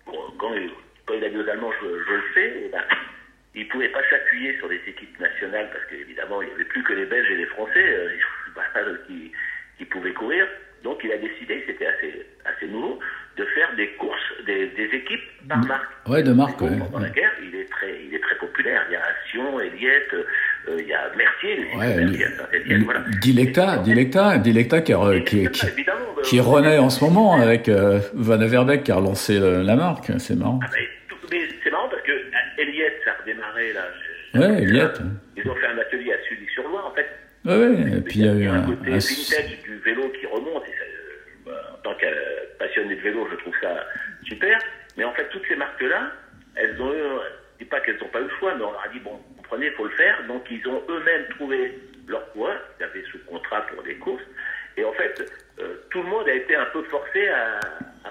quand, 0.07 0.55
il, 0.55 0.71
quand 1.07 1.15
il 1.15 1.25
a 1.25 1.29
dit 1.29 1.39
aux 1.39 1.49
Allemands 1.49 1.73
je, 1.83 1.87
je 1.87 2.13
le 2.13 2.23
fais, 2.35 2.69
ben, 2.73 2.83
il 3.55 3.69
pouvait 3.69 3.89
pas 3.91 4.03
s'appuyer 4.11 4.57
sur 4.59 4.69
les 4.69 4.81
équipes 4.87 5.19
nationales 5.21 5.69
parce 5.73 5.85
qu'évidemment 5.87 6.43
il 6.43 6.49
n'y 6.49 6.55
avait 6.55 6.65
plus 6.65 6.83
que 6.83 6.95
les 6.95 7.07
Belges 7.07 7.31
et 7.31 7.37
les 7.37 7.47
Français 7.47 7.75
euh, 7.77 8.97
qui 9.07 9.33
qui 9.79 9.85
pouvait 9.85 10.13
courir. 10.13 10.47
Donc 10.85 11.01
il 11.05 11.13
a 11.13 11.17
décidé, 11.17 11.63
c'était 11.67 11.87
assez, 11.87 12.27
assez 12.45 12.67
nouveau, 12.67 12.99
de 13.37 13.45
faire 13.47 13.75
des 13.77 13.89
courses, 13.93 14.33
des, 14.47 14.67
des 14.69 14.91
équipes 14.97 15.49
par 15.49 15.65
marque. 15.65 16.09
Ouais, 16.09 16.23
de 16.23 16.33
marque, 16.33 16.61
ouais. 16.61 16.77
Pendant 16.79 16.99
la 16.99 17.09
guerre, 17.11 17.33
il 17.43 17.55
est 17.55 17.71
très, 17.71 18.05
il 18.05 18.15
est 18.15 18.21
très 18.21 18.37
populaire. 18.37 18.85
Il 18.89 18.93
y 18.93 18.97
a 18.97 19.03
Sion, 19.31 19.61
Eliette, 19.61 20.13
euh, 20.13 20.25
il 20.69 20.87
y 20.87 20.93
a 20.93 21.11
Mercier, 21.17 21.67
ouais, 21.77 22.05
Mercier 22.05 22.79
voilà. 22.85 23.05
Dilecta, 23.21 23.79
Dilecta, 23.79 24.39
Dilecta 24.39 24.81
qui, 24.81 24.93
qui, 25.27 25.49
qui, 25.51 25.67
qui 26.25 26.41
renaît 26.41 26.79
en 26.79 26.91
ce 26.91 27.05
moment 27.05 27.35
avec 27.35 27.69
euh, 27.69 28.01
Van 28.15 28.41
Averbeck 28.41 28.85
qui 28.85 28.93
a 28.93 28.97
relancé 28.97 29.39
le, 29.39 29.63
la 29.63 29.77
marque. 29.77 30.11
C'est 30.19 30.37
marrant. 30.37 30.61
Ah, 30.63 30.69
mais, 31.31 31.41
c'est 31.63 31.71
marrant 31.71 31.89
parce 31.89 32.03
que 32.03 32.13
Eliette, 32.59 33.01
ça 33.05 33.13
a 33.13 33.23
redémarré 33.23 33.73
là. 33.73 33.83
Ouais, 34.35 34.63
Eliette. 34.63 35.01
Ils 35.37 35.51
ont 35.51 35.55
fait 35.55 35.67
un 35.67 35.79
atelier 35.79 36.13
à 36.13 36.23
Sully-sur-Loire 36.29 36.87
en 36.87 36.95
fait. 36.95 37.09
Ouais, 37.45 37.57
ouais, 37.57 37.99
et 37.99 38.01
puis 38.01 38.21
il 38.21 38.27
y 38.27 38.29
a 38.29 38.35
eu 38.35 38.47
un, 38.47 38.63
côté 38.63 38.91
vintage 38.91 39.63
du 39.65 39.77
vélo 39.85 40.09
qui 40.19 40.27
remonte. 40.27 40.65
En 41.47 41.83
tant 41.83 41.95
que 41.97 42.07
passionné 42.59 42.95
de 42.95 43.01
vélo, 43.01 43.27
je 43.31 43.37
trouve 43.37 43.55
ça 43.61 43.85
super. 44.23 44.57
Mais 44.97 45.05
en 45.05 45.13
fait, 45.13 45.29
toutes 45.31 45.43
ces 45.49 45.57
marques-là, 45.57 46.13
elles 46.55 46.81
ont 46.81 46.93
eu, 46.93 47.03
je 47.59 47.65
dis 47.65 47.69
pas 47.69 47.81
qu'elles 47.81 47.99
n'ont 47.99 48.09
pas 48.09 48.21
eu 48.21 48.25
le 48.25 48.31
choix, 48.39 48.55
mais 48.55 48.63
on 48.63 48.71
leur 48.71 48.85
a 48.85 48.89
dit, 48.89 49.01
bon, 49.01 49.19
il 49.61 49.73
faut 49.73 49.85
le 49.85 49.91
faire. 49.91 50.25
Donc, 50.27 50.45
ils 50.51 50.67
ont 50.69 50.83
eux-mêmes 50.89 51.27
trouvé 51.31 51.79
leur 52.09 52.25
poids, 52.33 52.55
ils 52.79 52.85
avaient 52.85 53.05
sous 53.11 53.19
contrat 53.27 53.63
pour 53.67 53.83
des 53.83 53.95
courses. 53.97 54.23
Et 54.77 54.85
en 54.85 54.93
fait, 54.93 55.21
euh, 55.59 55.75
tout 55.91 56.03
le 56.03 56.09
monde 56.09 56.29
a 56.29 56.35
été 56.35 56.55
un 56.57 56.65
peu 56.67 56.83
forcé 56.85 57.29
à, 57.29 57.61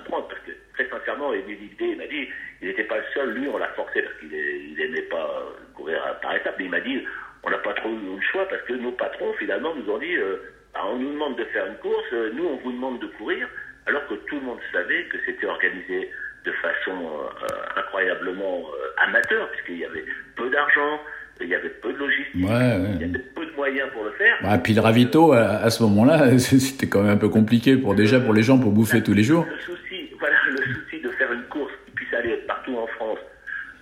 prendre, 0.05 0.27
parce 0.27 0.41
que 0.41 0.51
très 0.74 0.89
sincèrement, 0.89 1.33
Émile 1.33 1.63
Idé 1.63 1.95
m'a 1.95 2.07
dit, 2.07 2.27
il 2.62 2.67
n'était 2.67 2.83
pas 2.83 2.98
le 2.98 3.03
seul, 3.13 3.33
lui, 3.33 3.48
on 3.48 3.57
l'a 3.57 3.67
forcé 3.69 4.01
parce 4.01 4.15
qu'il 4.17 4.29
n'aimait 4.29 5.01
pas 5.03 5.43
courir 5.75 6.01
par 6.21 6.36
étapes, 6.36 6.55
mais 6.57 6.65
il 6.65 6.71
m'a 6.71 6.79
dit, 6.79 7.05
on 7.43 7.50
n'a 7.50 7.57
pas 7.57 7.74
trop 7.74 7.89
eu 7.89 8.15
le 8.15 8.21
choix 8.21 8.48
parce 8.48 8.62
que 8.63 8.74
nos 8.74 8.91
patrons, 8.91 9.33
finalement, 9.33 9.74
nous 9.75 9.89
ont 9.91 9.98
dit 9.98 10.15
euh, 10.15 10.38
bah, 10.74 10.81
on 10.86 10.98
nous 10.98 11.13
demande 11.13 11.38
de 11.38 11.45
faire 11.45 11.65
une 11.65 11.77
course, 11.77 12.05
euh, 12.13 12.31
nous, 12.33 12.45
on 12.45 12.55
vous 12.57 12.71
demande 12.71 13.00
de 13.00 13.07
courir, 13.07 13.48
alors 13.88 14.05
que 14.07 14.15
tout 14.15 14.36
le 14.36 14.41
monde 14.41 14.60
savait 14.71 15.05
que 15.05 15.17
c'était 15.25 15.48
organisé 15.48 16.12
de 16.45 16.51
façon 16.53 16.91
euh, 16.91 17.79
incroyablement 17.79 18.65
amateur, 18.98 19.50
puisqu'il 19.51 19.79
y 19.79 19.86
avait 19.86 20.05
peu 20.36 20.50
d'argent, 20.50 21.00
il 21.41 21.50
y 21.50 21.55
avait 21.55 21.69
peu 21.69 21.93
de 21.93 21.98
logistique, 21.98 22.43
ouais, 22.43 22.50
ouais. 22.50 22.91
il 22.95 23.01
y 23.01 23.10
avait 23.10 23.24
peu 23.36 23.45
de 23.45 23.51
moyens 23.55 23.89
pour 23.93 24.03
le 24.03 24.12
faire. 24.12 24.38
Ouais, 24.43 24.57
puis 24.63 24.74
le 24.74 24.81
ravito, 24.81 25.33
à, 25.33 25.57
à 25.57 25.69
ce 25.69 25.83
moment-là, 25.83 26.38
c'était 26.39 26.88
quand 26.88 27.01
même 27.01 27.12
un 27.12 27.17
peu 27.17 27.29
compliqué 27.29 27.77
pour 27.77 27.95
déjà 27.95 28.19
pour 28.19 28.33
les 28.33 28.43
gens 28.43 28.60
pour 28.60 28.71
bouffer 28.71 29.03
tous 29.03 29.13
les 29.13 29.24
jours. 29.24 29.45
Le 29.50 29.75
souci, 29.75 30.10
voilà, 30.19 30.36
le 30.50 30.57
souci 30.57 31.01
de 31.01 31.10
faire 31.12 31.31
une 31.31 31.43
course 31.43 31.71
qui 31.86 31.91
puisse 31.91 32.13
aller 32.13 32.38
partout 32.48 32.77
en 32.77 32.88
France 32.88 33.19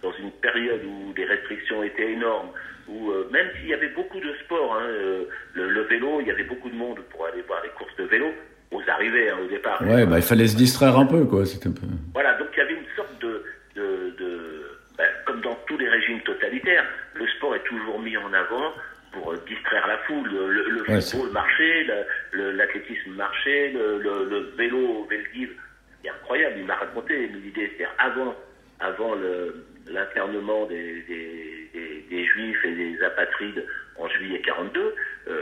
dans 0.01 0.13
une 0.13 0.31
période 0.31 0.81
où 0.85 1.13
les 1.15 1.25
restrictions 1.25 1.83
étaient 1.83 2.11
énormes, 2.13 2.49
où 2.87 3.11
euh, 3.11 3.29
même 3.31 3.47
s'il 3.59 3.69
y 3.69 3.73
avait 3.73 3.89
beaucoup 3.89 4.19
de 4.19 4.33
sports, 4.45 4.77
hein, 4.79 4.87
euh, 4.87 5.25
le, 5.53 5.69
le, 5.69 5.81
vélo, 5.83 6.21
il 6.21 6.27
y 6.27 6.31
avait 6.31 6.43
beaucoup 6.43 6.69
de 6.69 6.75
monde 6.75 6.99
pour 7.09 7.25
aller 7.25 7.41
voir 7.47 7.61
les 7.63 7.69
courses 7.69 7.95
de 7.97 8.05
vélo, 8.05 8.27
aux 8.71 8.81
arrivées 8.87 9.29
hein, 9.29 9.37
au 9.43 9.49
départ. 9.49 9.81
Ouais, 9.81 10.05
bah, 10.05 10.17
il 10.17 10.23
fallait 10.23 10.47
se 10.47 10.55
distraire 10.55 10.97
un 10.97 11.05
peu, 11.05 11.25
quoi. 11.25 11.45
C'était 11.45 11.67
un 11.67 11.71
peu... 11.71 11.87
Voilà, 12.13 12.37
donc 12.37 12.47
il 12.53 12.59
y 12.59 12.61
avait 12.61 12.73
une 12.73 12.95
sorte 12.95 13.21
de, 13.21 13.43
de, 13.75 14.15
de 14.17 14.61
ben, 14.97 15.07
comme 15.25 15.41
dans 15.41 15.57
tous 15.67 15.77
les 15.77 15.89
régimes 15.89 16.19
totalitaires, 16.21 16.85
le 17.15 17.25
sport 17.39 17.55
est 17.55 17.63
toujours 17.63 17.99
mis 17.99 18.15
en 18.17 18.31
avant 18.33 18.73
pour 19.13 19.31
euh, 19.31 19.37
distraire 19.47 19.87
la 19.87 19.97
foule. 19.99 20.29
Le, 20.29 20.51
le, 20.51 20.69
le 20.69 20.81
ouais, 20.89 21.01
football 21.01 21.31
marchait, 21.31 21.87
l'athlétisme 22.33 23.11
marchait, 23.13 23.71
le, 23.71 23.97
le, 23.99 24.51
vélo, 24.57 25.07
Veldiv, 25.09 25.49
c'est 26.03 26.09
incroyable. 26.09 26.55
Il 26.59 26.65
m'a 26.65 26.75
raconté 26.75 27.27
l'idée, 27.27 27.67
c'est-à-dire 27.77 27.93
avant 27.97 28.35
avant 28.81 29.13
l'internement 29.87 30.65
des, 30.67 31.01
des, 31.07 31.69
des- 31.73 32.05
des 32.09 32.25
Juifs 32.25 32.63
et 32.65 32.71
des 32.75 33.03
apatrides 33.03 33.65
en 33.97 34.07
juillet 34.07 34.39
42, 34.41 34.95
euh, 35.27 35.41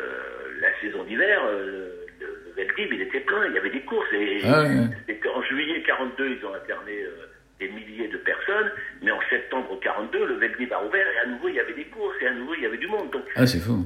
la 0.59 0.69
saison 0.81 1.03
d'hiver, 1.03 1.39
euh, 1.45 1.91
le, 2.19 2.53
Veldiv, 2.55 2.91
il 2.91 3.01
était 3.03 3.19
plein, 3.19 3.45
il 3.47 3.53
y 3.53 3.57
avait 3.59 3.69
des 3.69 3.81
courses. 3.81 4.11
Et, 4.13 4.39
Ah 4.45 4.63
ouais. 4.63 5.19
en 5.35 5.41
juillet 5.43 5.83
42, 5.85 6.37
ils 6.39 6.45
ont 6.45 6.53
interné 6.55 7.03
euh, 7.03 7.27
des 7.59 7.69
milliers 7.69 8.07
de 8.07 8.17
personnes, 8.17 8.71
mais 9.01 9.11
en 9.11 9.19
septembre 9.29 9.79
42, 9.81 10.25
le 10.27 10.35
Veldiv 10.35 10.71
a 10.73 10.83
ouvert 10.85 11.05
et 11.07 11.27
à 11.27 11.29
nouveau 11.31 11.47
il 11.49 11.55
y 11.55 11.59
avait 11.59 11.73
des 11.73 11.85
courses 11.85 12.15
et 12.21 12.27
à 12.27 12.33
nouveau 12.33 12.53
il 12.55 12.63
y 12.63 12.65
avait 12.65 12.77
du 12.77 12.87
monde. 12.87 13.09
Donc 13.11 13.23
Ah, 13.35 13.47
c'est 13.47 13.59
fou. 13.59 13.83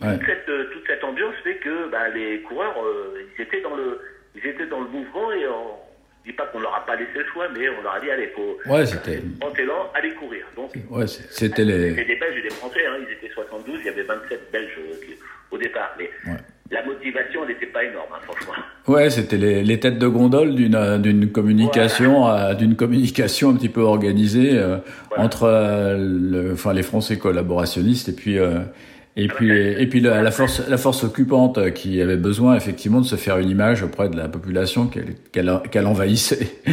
Ouais. 0.00 0.16
toute 0.16 0.26
cette, 0.26 0.48
euh, 0.48 0.64
toute 0.72 0.86
cette 0.86 1.04
ambiance 1.04 1.34
fait 1.44 1.56
que 1.56 1.90
bah, 1.90 2.08
les 2.08 2.40
coureurs, 2.42 2.74
euh, 2.84 3.20
ils 3.36 3.42
étaient 3.42 3.60
dans 3.60 3.74
le, 3.76 4.00
ils 4.34 4.46
étaient 4.46 4.66
dans 4.66 4.80
le 4.80 4.88
mouvement 4.88 5.30
et 5.32 5.46
on, 5.46 5.74
je 6.24 6.30
dis 6.30 6.36
pas 6.36 6.46
qu'on 6.46 6.60
leur 6.60 6.74
a 6.74 6.86
pas 6.86 6.96
laissé 6.96 7.12
le 7.18 7.26
choix, 7.32 7.48
mais 7.48 7.68
on 7.68 7.82
leur 7.82 7.94
a 7.94 8.00
dit 8.00 8.10
allez, 8.10 8.28
faut, 8.28 8.56
Ouais, 8.66 8.86
c'était. 8.86 9.20
élan, 9.58 9.90
allez 9.94 10.14
courir. 10.14 10.46
Donc 10.56 10.72
Ouais, 10.90 11.06
c'était 11.06 11.62
y 11.62 11.66
les. 11.66 11.90
des 12.04 12.16
Belges 12.16 12.38
et 12.38 12.42
des 12.42 12.50
Français, 12.54 12.86
hein, 12.86 12.96
ils 13.06 13.12
étaient 13.12 13.32
72, 13.34 13.80
il 13.80 13.86
y 13.86 13.88
avait 13.88 14.02
27 14.02 14.50
Belges 14.52 14.78
euh, 14.78 15.14
au 15.50 15.58
départ, 15.58 15.94
mais 15.98 16.10
Ouais. 16.26 16.38
La 16.70 16.84
motivation 16.84 17.44
n'était 17.46 17.66
pas 17.66 17.82
énorme, 17.84 18.06
hein, 18.14 18.18
franchement. 18.22 18.52
Ouais, 18.86 19.10
c'était 19.10 19.36
les, 19.36 19.62
les 19.62 19.80
têtes 19.80 19.98
de 19.98 20.06
gondole 20.06 20.54
d'une 20.54 20.74
euh, 20.74 20.98
d'une 20.98 21.30
communication 21.30 22.28
euh, 22.28 22.54
d'une 22.54 22.76
communication 22.76 23.50
un 23.50 23.54
petit 23.54 23.68
peu 23.68 23.82
organisée 23.82 24.52
euh, 24.58 24.78
Voilà. 25.08 25.24
entre 25.24 25.44
euh, 25.44 25.96
le, 25.98 26.52
enfin 26.52 26.72
les 26.72 26.82
Français 26.82 27.18
collaborationnistes 27.18 28.08
et 28.08 28.12
puis 28.12 28.38
euh, 28.38 28.60
et 29.16 29.28
puis 29.28 29.50
et 29.50 29.86
puis 29.88 30.00
la, 30.00 30.22
la 30.22 30.30
force 30.30 30.66
la 30.68 30.78
force 30.78 31.04
occupante 31.04 31.72
qui 31.74 32.00
avait 32.00 32.16
besoin 32.16 32.54
effectivement 32.56 33.00
de 33.00 33.06
se 33.06 33.16
faire 33.16 33.38
une 33.38 33.50
image 33.50 33.82
auprès 33.82 34.08
de 34.08 34.16
la 34.16 34.28
population 34.28 34.86
qu'elle 34.86 35.14
qu'elle 35.70 35.86
envahissait. 35.86 36.46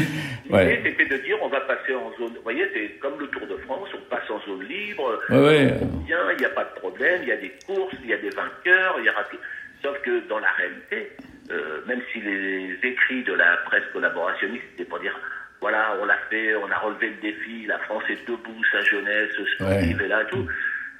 Ouais. 0.50 0.78
L'idée 0.78 0.96
c'était 0.98 1.18
de 1.18 1.22
dire 1.24 1.36
on 1.44 1.50
va 1.50 1.60
passer 1.60 1.94
en 1.94 2.08
zone, 2.18 2.34
vous 2.38 2.42
voyez, 2.44 2.64
c'est 2.74 2.98
comme 3.02 3.20
le 3.20 3.28
Tour 3.28 3.42
de 3.52 3.58
France, 3.66 3.90
on 3.94 4.10
passe 4.10 4.24
en 4.32 4.40
zone 4.48 4.64
libre, 4.66 5.04
Ouais, 5.30 5.38
ouais. 5.46 5.74
on 5.82 6.06
vient, 6.06 6.24
il 6.32 6.40
n'y 6.40 6.46
a 6.46 6.50
pas 6.56 6.64
de 6.64 6.80
problème, 6.80 7.20
il 7.24 7.28
y 7.28 7.34
a 7.34 7.36
des 7.36 7.52
courses, 7.68 7.94
il 8.02 8.10
y 8.10 8.14
a 8.14 8.18
des 8.18 8.30
vainqueurs, 8.30 8.96
il 9.00 9.06
y 9.06 9.10
aura 9.10 9.26
tout. 9.30 9.36
Sauf 9.88 10.02
que 10.02 10.28
dans 10.28 10.40
la 10.40 10.52
réalité, 10.58 11.12
euh, 11.50 11.80
même 11.88 12.02
si 12.12 12.20
les 12.20 12.78
écrits 12.84 13.24
de 13.24 13.32
la 13.34 13.56
presse 13.68 13.84
collaborationniste, 13.94 14.66
c'était 14.72 14.84
pour 14.90 15.00
dire, 15.00 15.18
voilà, 15.62 15.96
on 16.02 16.06
l'a 16.06 16.18
fait, 16.30 16.56
on 16.56 16.70
a 16.70 16.78
relevé 16.78 17.08
le 17.10 17.22
défi, 17.22 17.66
la 17.68 17.80
France 17.80 18.04
est 18.10 18.28
debout, 18.28 18.62
sa 18.70 18.82
jeunesse 18.82 19.32
sportive 19.56 19.98
Ouais. 19.98 20.04
est 20.06 20.08
là, 20.10 20.26
tout. 20.26 20.46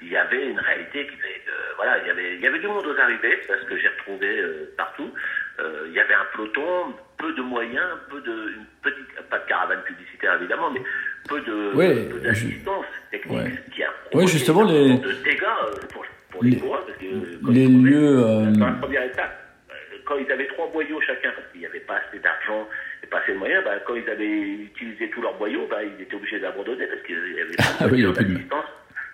Il 0.00 0.08
y 0.08 0.16
avait 0.16 0.46
une 0.48 0.58
réalité 0.60 1.06
qui 1.06 1.16
fait 1.16 1.42
que, 1.44 1.76
voilà, 1.76 1.98
il 1.98 2.06
y 2.06 2.10
avait, 2.10 2.34
il 2.36 2.40
y 2.40 2.46
avait 2.46 2.60
du 2.60 2.66
monde 2.66 2.86
aux 2.86 2.98
arrivées, 2.98 3.38
parce 3.46 3.62
que 3.64 3.76
j'ai 3.76 3.88
retrouvé 3.88 4.38
euh, 4.40 4.72
partout. 4.78 5.12
Euh, 5.60 5.84
il 5.88 5.92
y 5.92 6.00
avait 6.00 6.14
un 6.14 6.24
peloton, 6.32 6.94
peu 7.18 7.32
de 7.34 7.42
moyens, 7.42 7.90
peu 8.08 8.20
de, 8.22 8.52
une 8.56 8.64
petite, 8.82 9.20
pas 9.28 9.40
de 9.40 9.48
caravane 9.48 9.82
publicitaire 9.82 10.34
évidemment, 10.36 10.70
mais 10.70 10.80
peu 11.28 11.40
de, 11.42 11.74
Ouais, 11.74 12.04
peu 12.08 12.20
d'assistance 12.20 12.86
technique 13.10 13.38
ouais. 13.38 13.52
qui 13.74 13.82
a 13.82 13.90
Ouais, 14.14 14.26
justement, 14.26 14.62
les- 14.64 14.96
de 14.98 15.12
dégâts 15.24 15.42
euh, 15.42 15.74
pour, 15.92 16.06
pour 16.38 16.44
les, 16.44 16.50
les- 16.50 16.56
coureurs, 16.58 16.84
parce 16.86 16.98
que 16.98 17.04
quand 17.44 17.50
les 17.52 17.64
ils 17.64 17.72
trouvaient, 17.74 17.90
lieux, 17.90 18.18
euh, 18.24 18.50
dans 18.52 18.66
la 18.66 18.72
première 18.72 19.02
étape, 19.04 19.34
euh, 19.70 19.74
quand 20.06 20.16
ils 20.16 20.30
avaient 20.32 20.46
trois 20.48 20.70
boyaux 20.70 21.00
chacun, 21.06 21.30
parce 21.34 21.46
qu'il 21.52 21.60
n'y 21.60 21.66
avait 21.66 21.80
pas 21.80 21.96
assez 22.06 22.18
d'argent 22.22 22.66
et 23.02 23.06
pas 23.06 23.18
assez 23.18 23.32
de 23.32 23.38
moyens, 23.38 23.62
bah, 23.64 23.72
quand 23.86 23.94
ils 23.94 24.08
avaient 24.08 24.40
utilisé 24.70 25.10
tous 25.10 25.20
leurs 25.22 25.36
boyaux, 25.36 25.66
bah, 25.68 25.82
ils 25.82 26.00
étaient 26.02 26.14
obligés 26.16 26.40
d'abandonner 26.40 26.86
parce 26.86 27.02
qu'il 27.02 27.16
n'y 27.34 27.40
avait 27.40 27.56
pas 27.56 27.64
Ah 27.80 27.86
de 27.86 27.90
oui, 27.92 27.98
il 27.98 28.02
y 28.02 28.04
voiture 28.06 28.20
avait 28.22 28.24
plus 28.24 28.24
de- 28.24 28.34
d'assistance. 28.48 28.70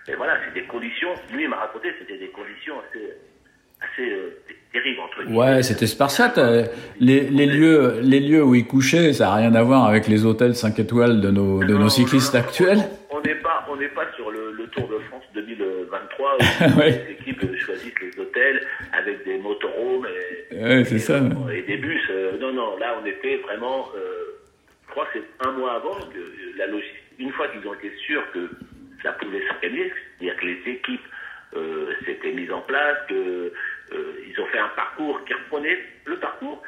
Et 0.07 0.13
voilà, 0.15 0.37
c'est 0.45 0.53
des 0.59 0.67
conditions, 0.67 1.09
lui 1.33 1.43
il 1.43 1.49
m'a 1.49 1.57
raconté, 1.57 1.89
c'était 1.99 2.17
des 2.19 2.27
conditions 2.29 2.75
assez, 2.87 3.01
assez 3.81 4.11
euh, 4.11 4.37
terribles 4.71 4.99
entre 5.01 5.23
guillemets. 5.23 5.37
Ouais, 5.55 5.63
c'était 5.63 5.87
spartiate. 5.87 6.37
euh, 6.37 6.65
Les, 6.99 7.21
les 7.21 7.47
lieux, 7.47 7.99
les 8.03 8.19
lieux 8.19 8.43
où 8.43 8.53
ils 8.53 8.67
couchaient, 8.67 9.13
ça 9.13 9.25
n'a 9.25 9.33
rien 9.35 9.55
à 9.55 9.63
voir 9.63 9.85
avec 9.87 10.07
les 10.07 10.23
hôtels 10.23 10.55
5 10.55 10.77
étoiles 10.77 11.21
de 11.21 11.31
nos, 11.31 11.63
de 11.63 11.73
Non, 11.73 11.79
nos 11.79 11.89
cyclistes 11.89 12.35
non, 12.35 12.39
actuels. 12.41 12.79
où 16.75 16.79
Ouais. 16.79 16.91
les 17.07 17.11
équipes 17.13 17.57
choisissent 17.59 17.99
les 18.01 18.19
hôtels 18.19 18.65
avec 18.93 19.23
des 19.25 19.37
motorhomes 19.37 20.07
et, 20.51 20.55
Ouais, 20.55 20.83
c'est 20.85 20.95
et, 20.95 20.99
ça. 20.99 21.19
et 21.53 21.61
des 21.63 21.77
bus. 21.77 22.01
Euh, 22.09 22.37
non, 22.39 22.53
non, 22.53 22.77
là 22.77 22.97
on 23.01 23.05
était 23.05 23.37
vraiment, 23.37 23.89
euh, 23.95 24.39
je 24.87 24.91
crois 24.91 25.05
que 25.07 25.19
c'est 25.19 25.47
un 25.47 25.51
mois 25.53 25.73
avant 25.73 25.95
que 25.95 26.57
la 26.57 26.67
logistique, 26.67 27.01
une 27.19 27.31
fois 27.31 27.47
qu'ils 27.49 27.67
ont 27.67 27.73
été 27.73 27.91
sûrs 28.05 28.23
que 28.33 28.49
ça 29.03 29.11
pouvait 29.13 29.41
s'organiser, 29.47 29.91
c'est-à-dire 30.19 30.39
que 30.39 30.45
les 30.45 30.71
équipes 30.73 31.01
euh, 31.55 31.93
s'étaient 32.05 32.31
mises 32.33 32.51
en 32.51 32.61
place, 32.61 32.97
que 33.07 33.51
euh, 33.93 34.41
ont 34.41 34.45
fait 34.47 34.59
un 34.59 34.67
parcours 34.75 35.23
qui 35.25 35.33
reprenait 35.33 35.79
le 36.05 36.17
parcours. 36.17 36.61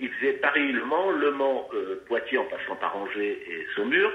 Ils 0.00 0.08
faisaient 0.10 0.32
Paris-Le 0.34 0.82
Mans, 0.84 1.10
Le 1.10 1.30
Mans, 1.30 1.68
Poitiers 2.06 2.38
en 2.38 2.44
passant 2.44 2.76
par 2.76 2.96
Angers 2.96 3.38
et 3.46 3.66
Saumur, 3.76 4.10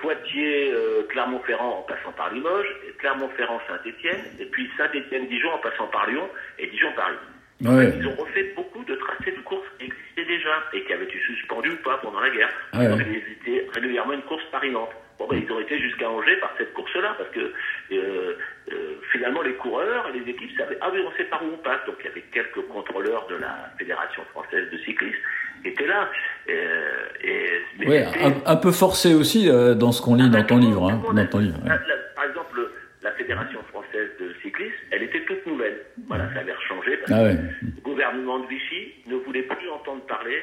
Poitiers, 0.00 0.72
euh, 0.72 1.02
Clermont-Ferrand 1.08 1.78
en 1.78 1.82
passant 1.82 2.12
par 2.12 2.32
Limoges, 2.32 2.74
Clermont-Ferrand, 2.98 3.60
Saint-Étienne, 3.68 4.20
et 4.38 4.46
puis 4.46 4.68
Saint-Étienne-Dijon 4.76 5.50
en 5.52 5.58
passant 5.58 5.86
par 5.88 6.08
Lyon, 6.08 6.28
et 6.58 6.66
Dijon-Paris. 6.66 7.16
Ouais. 7.62 7.92
Ils 7.98 8.06
ont 8.06 8.16
refait 8.16 8.52
beaucoup 8.56 8.82
de 8.84 8.94
tracés 8.94 9.32
de 9.32 9.40
courses 9.42 9.66
qui 9.78 9.84
existaient 9.84 10.24
déjà 10.24 10.64
et 10.72 10.82
qui 10.82 10.92
avaient 10.92 11.04
été 11.04 11.18
suspendus 11.26 11.72
ou 11.72 11.76
pas 11.84 11.98
pendant 11.98 12.20
la 12.20 12.30
guerre. 12.30 12.50
Ouais. 12.72 12.86
Ils 13.06 13.32
étaient 13.32 13.68
régulièrement 13.74 14.14
une 14.14 14.22
course 14.22 14.42
Paris-Nantes. 14.50 14.94
Bon, 15.18 15.28
ben, 15.28 15.42
ils 15.44 15.52
ont 15.52 15.60
été 15.60 15.78
jusqu'à 15.78 16.08
Angers 16.08 16.36
par 16.36 16.54
cette 16.56 16.72
course-là 16.72 17.14
parce 17.18 17.28
que 17.30 17.52
euh, 17.92 18.38
euh, 18.72 18.94
finalement 19.12 19.42
les 19.42 19.52
coureurs 19.52 20.08
et 20.08 20.18
les 20.18 20.30
équipes 20.30 20.56
savaient 20.56 20.78
ah 20.80 20.88
oui 20.90 21.00
on 21.06 21.14
sait 21.18 21.24
par 21.24 21.42
où 21.44 21.48
on 21.52 21.58
passe. 21.58 21.84
Donc 21.86 21.96
il 22.00 22.06
y 22.06 22.08
avait 22.08 22.24
quelques 22.32 22.62
contrôleurs 22.68 23.26
de 23.26 23.36
la 23.36 23.70
Fédération 23.78 24.24
française 24.30 24.70
de 24.70 24.78
cyclisme 24.78 25.18
qui 25.62 25.68
étaient 25.68 25.86
là. 25.86 26.08
Euh, 26.48 27.06
et, 27.22 27.50
mais 27.86 28.04
un, 28.04 28.34
un 28.44 28.56
peu 28.56 28.72
forcé 28.72 29.14
aussi 29.14 29.48
euh, 29.48 29.74
dans 29.74 29.92
ce 29.92 30.02
qu'on 30.02 30.14
lit 30.14 30.24
ah, 30.32 30.36
dans 30.38 30.44
ton 30.44 30.58
livre. 30.58 30.90
Hein, 30.90 31.02
dans 31.14 31.26
ton 31.26 31.38
livre. 31.38 31.58
ouais. 31.62 31.70
par 32.14 32.24
exemple, 32.24 32.60
la 33.02 33.12
Fédération 33.12 33.60
française 33.70 34.08
de 34.20 34.34
cyclisme, 34.42 34.72
elle 34.90 35.02
était 35.04 35.24
toute 35.24 35.46
nouvelle. 35.46 35.80
Voilà, 36.08 36.32
ça 36.34 36.40
avait 36.40 36.54
changé 36.68 36.96
parce 36.98 37.12
Ah 37.12 37.22
ouais. 37.22 37.36
le 37.62 37.80
gouvernement 37.82 38.38
de 38.40 38.46
Vichy 38.46 38.94
ne 39.06 39.16
voulait 39.16 39.42
plus 39.42 39.68
entendre 39.70 40.02
parler 40.06 40.40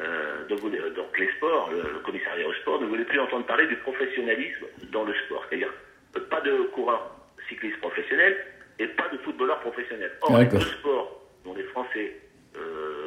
euh, 0.00 0.46
de, 0.48 0.54
donc 0.94 1.18
les 1.18 1.28
sports, 1.36 1.70
le, 1.72 1.78
le 1.78 1.98
commissariat 2.04 2.46
au 2.46 2.52
sport 2.54 2.80
ne 2.80 2.86
voulait 2.86 3.04
plus 3.04 3.18
entendre 3.20 3.46
parler 3.46 3.66
du 3.66 3.76
professionnalisme 3.76 4.66
dans 4.92 5.04
le 5.04 5.12
sport. 5.26 5.44
C'est-à-dire 5.48 5.72
pas 6.30 6.40
de 6.40 6.70
coureurs 6.72 7.14
cyclistes 7.48 7.80
professionnels 7.80 8.36
et 8.78 8.86
pas 8.86 9.08
de 9.12 9.18
footballeurs 9.18 9.60
professionnels. 9.60 10.12
Or, 10.22 10.38
les 10.38 10.46
deux 10.46 10.60
sports 10.60 11.20
dont 11.44 11.54
les 11.54 11.64
Français 11.64 12.12
euh, 12.56 12.97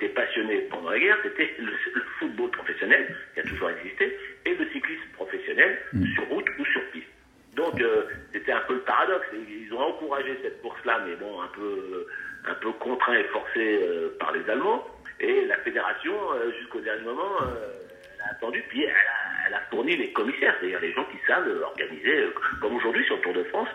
étaient 0.00 0.14
passionnés 0.14 0.60
pendant 0.70 0.90
la 0.90 0.98
guerre, 0.98 1.18
c'était 1.22 1.54
le, 1.58 1.72
le 1.94 2.02
football 2.18 2.50
professionnel, 2.50 3.14
qui 3.34 3.40
a 3.40 3.42
toujours 3.42 3.70
existé, 3.70 4.16
et 4.46 4.54
le 4.54 4.66
cyclisme 4.70 5.08
professionnel 5.12 5.78
sur 6.14 6.28
route 6.28 6.46
ou 6.58 6.64
sur 6.64 6.82
piste. 6.90 7.06
Donc 7.54 7.80
euh, 7.80 8.04
c'était 8.32 8.52
un 8.52 8.60
peu 8.60 8.74
le 8.74 8.80
paradoxe. 8.80 9.26
Ils 9.34 9.72
ont 9.74 9.80
encouragé 9.80 10.38
cette 10.42 10.62
course-là, 10.62 11.04
mais 11.06 11.16
bon, 11.16 11.40
un 11.42 11.48
peu, 11.48 12.06
un 12.46 12.54
peu 12.54 12.72
contraint 12.72 13.14
et 13.14 13.24
forcé 13.24 13.80
euh, 13.82 14.16
par 14.18 14.32
les 14.32 14.48
Allemands. 14.48 14.86
Et 15.18 15.44
la 15.46 15.58
fédération, 15.58 16.14
euh, 16.32 16.50
jusqu'au 16.58 16.80
dernier 16.80 17.02
moment, 17.02 17.36
elle 17.42 18.22
a 18.22 18.30
attendu, 18.30 18.62
puis 18.68 18.84
elle 18.84 18.90
a, 18.90 19.48
elle 19.48 19.54
a 19.54 19.60
fourni 19.70 19.96
les 19.96 20.12
commissaires, 20.12 20.54
c'est-à-dire 20.58 20.80
les 20.80 20.92
gens 20.92 21.04
qui 21.04 21.18
savent 21.26 21.48
organiser, 21.62 22.28
comme 22.62 22.76
aujourd'hui 22.76 23.04
sur 23.04 23.16
le 23.16 23.22
Tour 23.22 23.34
de 23.34 23.44
France, 23.44 23.68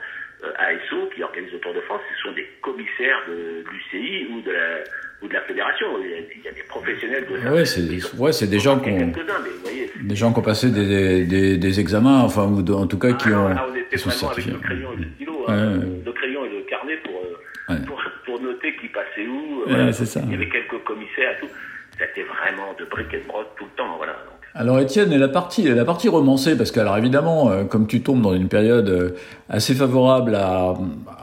ASO 0.57 1.07
qui 1.13 1.23
organise 1.23 1.51
le 1.51 1.59
Tour 1.59 1.73
de 1.73 1.81
France, 1.81 2.01
ce 2.15 2.23
sont 2.23 2.31
des 2.33 2.47
commissaires 2.61 3.21
de 3.27 3.63
l'UCI 3.69 4.27
ou 4.31 4.41
de 4.41 4.51
la 4.51 4.83
ou 5.21 5.27
de 5.27 5.33
la 5.33 5.41
fédération. 5.41 5.87
Il 6.03 6.09
y 6.09 6.13
a, 6.13 6.17
il 6.17 6.43
y 6.43 6.47
a 6.47 6.51
des 6.51 6.63
professionnels 6.67 7.25
de. 7.29 7.49
Ouais, 7.53 7.65
c'est 7.65 8.17
ouais, 8.17 8.31
c'est 8.33 8.47
des 8.47 8.59
gens 8.59 8.79
qui 8.79 8.89
ont 8.89 9.11
des 10.03 10.15
gens 10.15 10.33
qui 10.33 10.39
ont 10.39 10.43
passé 10.43 10.69
des, 10.71 11.25
des, 11.25 11.57
des 11.57 11.79
examens, 11.79 12.21
enfin 12.21 12.45
ou 12.45 12.61
de- 12.61 12.73
en 12.73 12.85
tout 12.87 12.99
cas 12.99 13.13
qui 13.13 13.29
Ah, 13.33 13.39
ont 13.39 13.47
là, 13.49 13.65
on 13.71 13.75
était 13.75 13.97
sont 13.97 14.27
avec 14.29 14.45
le 14.45 14.57
crayon 14.59 14.89
et 14.93 14.97
le 15.01 15.07
stylo, 15.15 15.33
Ouais, 15.47 15.53
hein, 15.53 15.77
ouais. 15.79 15.85
le 16.05 16.11
crayon 16.11 16.45
et 16.45 16.49
le 16.49 16.61
carnet 16.69 16.97
pour, 17.03 17.13
euh, 17.15 17.73
Ouais. 17.73 17.79
pour, 17.87 17.99
pour 18.25 18.39
noter 18.41 18.75
qui 18.79 18.87
passait 18.89 19.25
où. 19.27 19.61
euh, 19.61 19.65
Ouais, 19.67 19.73
voilà. 19.75 19.93
c'est 19.93 20.05
ça. 20.05 20.21
Il 20.25 20.31
y 20.31 20.35
avait 20.35 20.49
quelques 20.49 20.83
commissaires 20.83 21.35
tout. 21.39 21.47
C'était 21.97 22.23
vraiment 22.27 22.73
de 22.77 22.85
briques 22.85 23.13
et 23.13 23.21
de 23.21 23.27
broc 23.27 23.45
tout 23.57 23.63
le 23.63 23.71
temps. 23.77 23.95
Voilà. 23.97 24.11
Donc, 24.13 24.35
Alors 24.53 24.79
Étienne, 24.79 25.11
et 25.13 25.17
la 25.17 25.29
partie, 25.29 25.63
la 25.63 25.85
partie 25.85 26.09
romancée, 26.09 26.57
parce 26.57 26.71
que 26.71 26.79
alors 26.81 26.97
évidemment, 26.97 27.49
euh, 27.49 27.63
comme 27.63 27.87
tu 27.87 28.01
tombes 28.03 28.21
dans 28.21 28.33
une 28.35 28.49
période 28.49 28.89
euh, 28.89 29.11
assez 29.49 29.73
favorable 29.73 30.35
à, 30.35 30.73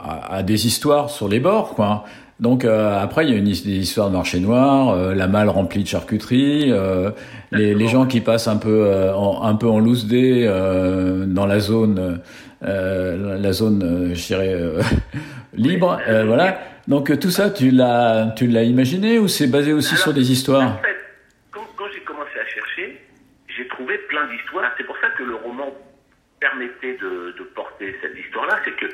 à, 0.04 0.36
à 0.36 0.42
des 0.42 0.66
histoires 0.66 1.10
sur 1.10 1.28
les 1.28 1.40
bords, 1.40 1.74
quoi. 1.74 2.04
Donc 2.42 2.64
euh, 2.64 2.98
après, 3.00 3.24
il 3.24 3.30
y 3.30 3.34
a 3.34 3.36
une 3.38 3.46
his- 3.46 3.64
des 3.64 3.76
histoires 3.76 4.10
de 4.10 4.16
marché 4.16 4.40
noir, 4.40 4.90
euh, 4.90 5.14
la 5.14 5.28
malle 5.28 5.48
remplie 5.48 5.84
de 5.84 5.88
charcuterie, 5.88 6.72
euh, 6.72 7.10
les, 7.52 7.72
les 7.74 7.86
gens 7.86 8.04
qui 8.06 8.20
passent 8.20 8.48
un 8.48 8.56
peu 8.56 8.84
euh, 8.86 9.14
en, 9.14 9.44
un 9.44 9.54
peu 9.54 9.68
en 9.68 9.78
loose 9.78 10.08
day 10.08 10.44
euh, 10.48 11.24
dans 11.24 11.46
la 11.46 11.60
zone, 11.60 12.20
euh, 12.64 13.38
la 13.38 13.52
zone, 13.52 14.10
je 14.12 14.26
dirais 14.26 14.54
euh, 14.54 14.82
libre, 15.54 16.00
euh, 16.08 16.24
voilà. 16.24 16.58
Donc 16.88 17.16
tout 17.20 17.30
ça, 17.30 17.48
tu 17.48 17.70
l'as, 17.70 18.32
tu 18.36 18.48
l'as 18.48 18.64
imaginé 18.64 19.20
ou 19.20 19.28
c'est 19.28 19.46
basé 19.46 19.72
aussi 19.72 19.94
Alors, 19.94 20.02
sur 20.02 20.12
des 20.12 20.32
histoires 20.32 20.62
En 20.80 20.82
fait, 20.82 20.96
quand, 21.52 21.60
quand 21.76 21.84
j'ai 21.94 22.00
commencé 22.00 22.36
à 22.44 22.46
chercher, 22.52 23.00
j'ai 23.56 23.68
trouvé 23.68 23.98
plein 24.08 24.26
d'histoires. 24.26 24.72
C'est 24.76 24.84
pour 24.84 24.96
ça 25.00 25.06
que 25.16 25.22
le 25.22 25.36
roman 25.36 25.70
permettait 26.40 26.98
de, 27.00 27.36
de 27.38 27.44
porter 27.54 27.94
cette 28.02 28.18
histoire-là. 28.18 28.58
C'est 28.64 28.74
que 28.74 28.86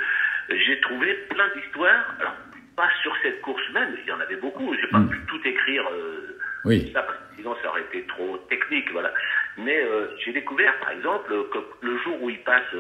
j'ai 0.50 0.78
trouvé 0.82 1.14
plein 1.30 1.48
d'histoires. 1.56 2.04
Alors, 2.20 2.34
pas 2.78 2.88
sur 3.02 3.12
cette 3.22 3.40
course 3.42 3.68
même, 3.74 3.96
il 4.00 4.08
y 4.08 4.12
en 4.12 4.20
avait 4.20 4.36
beaucoup. 4.36 4.72
J'ai 4.80 4.86
pas 4.86 5.00
pu 5.10 5.18
tout 5.26 5.40
écrire. 5.44 5.82
euh, 5.92 6.38
Oui. 6.64 6.90
ça, 6.94 7.04
sinon 7.36 7.56
ça 7.60 7.68
aurait 7.70 7.82
été 7.82 8.02
trop 8.06 8.36
technique, 8.48 8.88
voilà. 8.92 9.12
mais 9.56 9.78
j'ai 10.24 10.32
découvert, 10.32 10.78
par 10.78 10.90
exemple, 10.90 11.30
que 11.52 11.58
le 11.86 11.98
jour 11.98 12.22
où 12.22 12.30
il 12.30 12.38
passe 12.44 12.70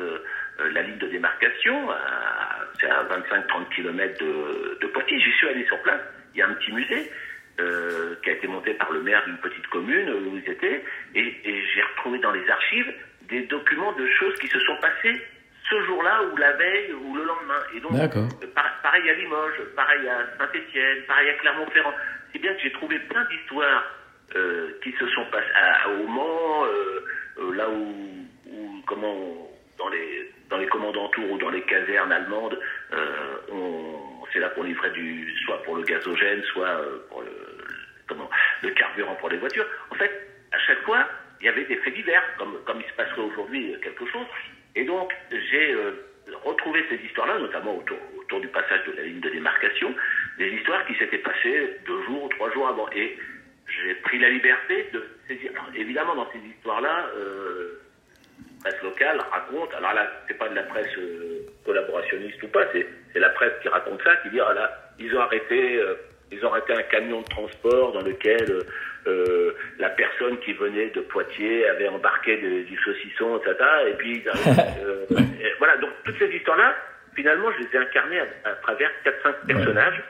la 0.58 0.82
ligne 0.82 0.98
de 0.98 1.06
démarcation, 1.08 1.88
c'est 2.80 2.88
à 2.90 3.02
25-30 3.04 3.68
km 3.74 4.24
de, 4.24 4.78
de 4.80 4.86
Poitiers, 4.88 5.18
j'y 5.20 5.32
suis 5.32 5.48
allé 5.48 5.64
sur 5.66 5.80
place, 5.82 6.00
il 6.34 6.38
y 6.38 6.42
a 6.42 6.46
un 6.48 6.54
petit 6.54 6.72
musée, 6.72 7.10
euh, 7.60 8.14
qui 8.22 8.30
a 8.30 8.34
été 8.34 8.46
monté 8.46 8.74
par 8.74 8.90
le 8.92 9.00
maire 9.02 9.24
d'une 9.26 9.38
petite 9.38 9.66
commune 9.68 10.08
où 10.10 10.36
ils 10.36 10.48
étaient, 10.50 10.84
et, 11.14 11.20
et 11.44 11.64
j'ai 11.74 11.82
retrouvé 11.82 12.18
dans 12.20 12.32
les 12.32 12.48
archives 12.48 12.92
des 13.28 13.42
documents 13.46 13.92
de 13.92 14.06
choses 14.18 14.36
qui 14.38 14.46
se 14.48 14.60
sont 14.60 14.76
passées 14.80 15.20
ce 15.68 15.82
jour-là 15.84 16.22
ou 16.22 16.36
la 16.36 16.52
veille 16.52 16.92
ou 16.92 17.14
le 17.14 17.24
lendemain. 17.24 17.60
Et 17.74 17.80
donc, 17.80 17.92
euh, 17.94 18.46
pareil 18.82 19.10
à 19.10 19.14
Limoges, 19.14 19.60
pareil 19.76 20.08
à 20.08 20.26
Saint-Étienne, 20.38 21.02
pareil 21.06 21.30
à 21.30 21.34
Clermont-Ferrand. 21.34 21.92
C'est 22.32 22.38
bien 22.38 22.54
que 22.54 22.60
j'ai 22.60 22.72
trouvé 22.72 22.98
plein 23.00 23.24
d'histoires 23.26 23.84
euh, 24.36 24.70
qui 24.82 24.92
se 24.92 25.06
sont 25.08 25.24
passées 25.26 25.46
à, 25.54 25.90
au 25.90 26.06
Mans, 26.06 26.64
euh, 26.64 27.54
là 27.54 27.68
où, 27.68 28.26
où, 28.46 28.82
comment, 28.86 29.50
dans 29.78 29.88
les 29.88 30.32
dans 30.50 30.56
les 30.56 30.66
commandantours 30.66 31.30
ou 31.30 31.38
dans 31.38 31.50
les 31.50 31.60
casernes 31.62 32.10
allemandes, 32.10 32.58
c'est 34.32 34.38
là 34.38 34.48
qu'on 34.50 34.62
livrait 34.62 34.90
du, 34.92 35.30
soit 35.44 35.62
pour 35.62 35.76
le 35.76 35.82
gazogène, 35.82 36.42
soit 36.44 36.80
pour 37.10 37.20
le, 37.20 37.30
comment, 38.06 38.30
le 38.62 38.70
carburant 38.70 39.14
pour 39.16 39.28
les 39.28 39.36
voitures. 39.36 39.66
En 39.90 39.94
fait, 39.96 40.10
à 40.52 40.58
chaque 40.58 40.82
fois, 40.84 41.06
il 41.40 41.46
y 41.46 41.48
avait 41.50 41.64
des 41.66 41.76
faits 41.76 41.94
divers, 41.94 42.22
comme, 42.38 42.56
comme 42.64 42.80
il 42.80 42.88
se 42.88 42.94
passerait 42.94 43.20
aujourd'hui 43.20 43.76
quelque 43.82 44.06
chose. 44.06 44.26
Et 44.74 44.84
donc, 44.84 45.12
j'ai 45.30 45.72
euh, 45.72 45.92
retrouvé 46.44 46.84
ces 46.88 46.96
histoires-là, 46.96 47.38
notamment 47.38 47.76
autour, 47.76 47.98
du 48.40 48.48
passage 48.48 48.84
de 48.86 48.92
la 48.92 49.02
ligne 49.02 49.20
de 49.20 49.30
démarcation, 49.30 49.94
des 50.38 50.48
histoires 50.48 50.86
qui 50.86 50.94
s'étaient 50.96 51.18
passées 51.18 51.76
deux 51.86 52.02
jours 52.04 52.24
ou 52.24 52.28
trois 52.28 52.52
jours 52.52 52.68
avant. 52.68 52.88
Et 52.92 53.18
j'ai 53.66 53.94
pris 53.96 54.18
la 54.18 54.28
liberté 54.30 54.88
de 54.92 55.02
saisir. 55.26 55.50
Alors, 55.52 55.70
évidemment, 55.74 56.14
dans 56.14 56.30
ces 56.32 56.38
histoires-là, 56.38 57.06
euh, 57.16 57.80
la 58.38 58.70
presse 58.70 58.82
locale 58.82 59.20
raconte, 59.30 59.72
alors 59.74 59.94
là, 59.94 60.10
c'est 60.28 60.36
pas 60.36 60.48
de 60.48 60.54
la 60.54 60.64
presse 60.64 60.96
euh, 60.98 61.46
collaborationniste 61.64 62.42
ou 62.42 62.48
pas, 62.48 62.66
c'est 62.72 62.86
la 63.18 63.30
presse 63.30 63.54
qui 63.62 63.68
raconte 63.68 64.02
ça, 64.02 64.16
qui 64.16 64.30
dit, 64.30 64.40
ah 64.40 64.52
là, 64.52 64.92
ils 64.98 65.14
ont 65.16 65.20
arrêté, 65.20 65.80
ils 66.30 66.44
ont 66.44 66.50
arrêté 66.50 66.72
un 66.74 66.82
camion 66.82 67.20
de 67.20 67.28
transport 67.28 67.92
dans 67.92 68.02
lequel 68.02 68.64
euh, 69.06 69.52
la 69.78 69.88
personne 69.90 70.38
qui 70.40 70.52
venait 70.52 70.90
de 70.90 71.00
Poitiers 71.00 71.66
avait 71.68 71.88
embarqué 71.88 72.36
du 72.36 72.76
saucisson, 72.84 73.38
etc. 73.38 73.54
Et 73.88 73.94
puis, 73.94 74.22
euh, 74.26 75.06
voilà, 75.58 75.76
donc 75.78 75.90
toutes 76.04 76.18
ces 76.18 76.28
histoires-là, 76.28 76.74
finalement, 77.14 77.50
je 77.52 77.64
les 77.64 77.74
ai 77.74 77.78
incarnées 77.78 78.20
à, 78.44 78.50
travers 78.62 78.90
4-5 79.04 79.46
personnages 79.46 80.02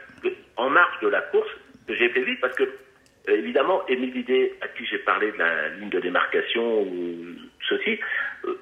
en 0.57 0.70
marge 0.70 0.98
de 1.00 1.09
la 1.09 1.20
course 1.22 1.50
que 1.87 1.94
j'ai 1.94 2.09
fait 2.09 2.22
vite 2.22 2.40
parce 2.40 2.57
que, 2.57 2.64
euh, 2.64 3.37
évidemment, 3.37 3.87
Émile 3.87 4.12
Vidé, 4.12 4.54
à 4.61 4.68
qui 4.68 4.85
j'ai 4.87 4.98
parlé 4.98 5.31
de 5.31 5.38
la 5.38 5.68
ligne 5.68 5.90
de 5.90 6.00
démarcation 6.00 6.83
ou 6.83 7.16
ceci, 7.68 8.00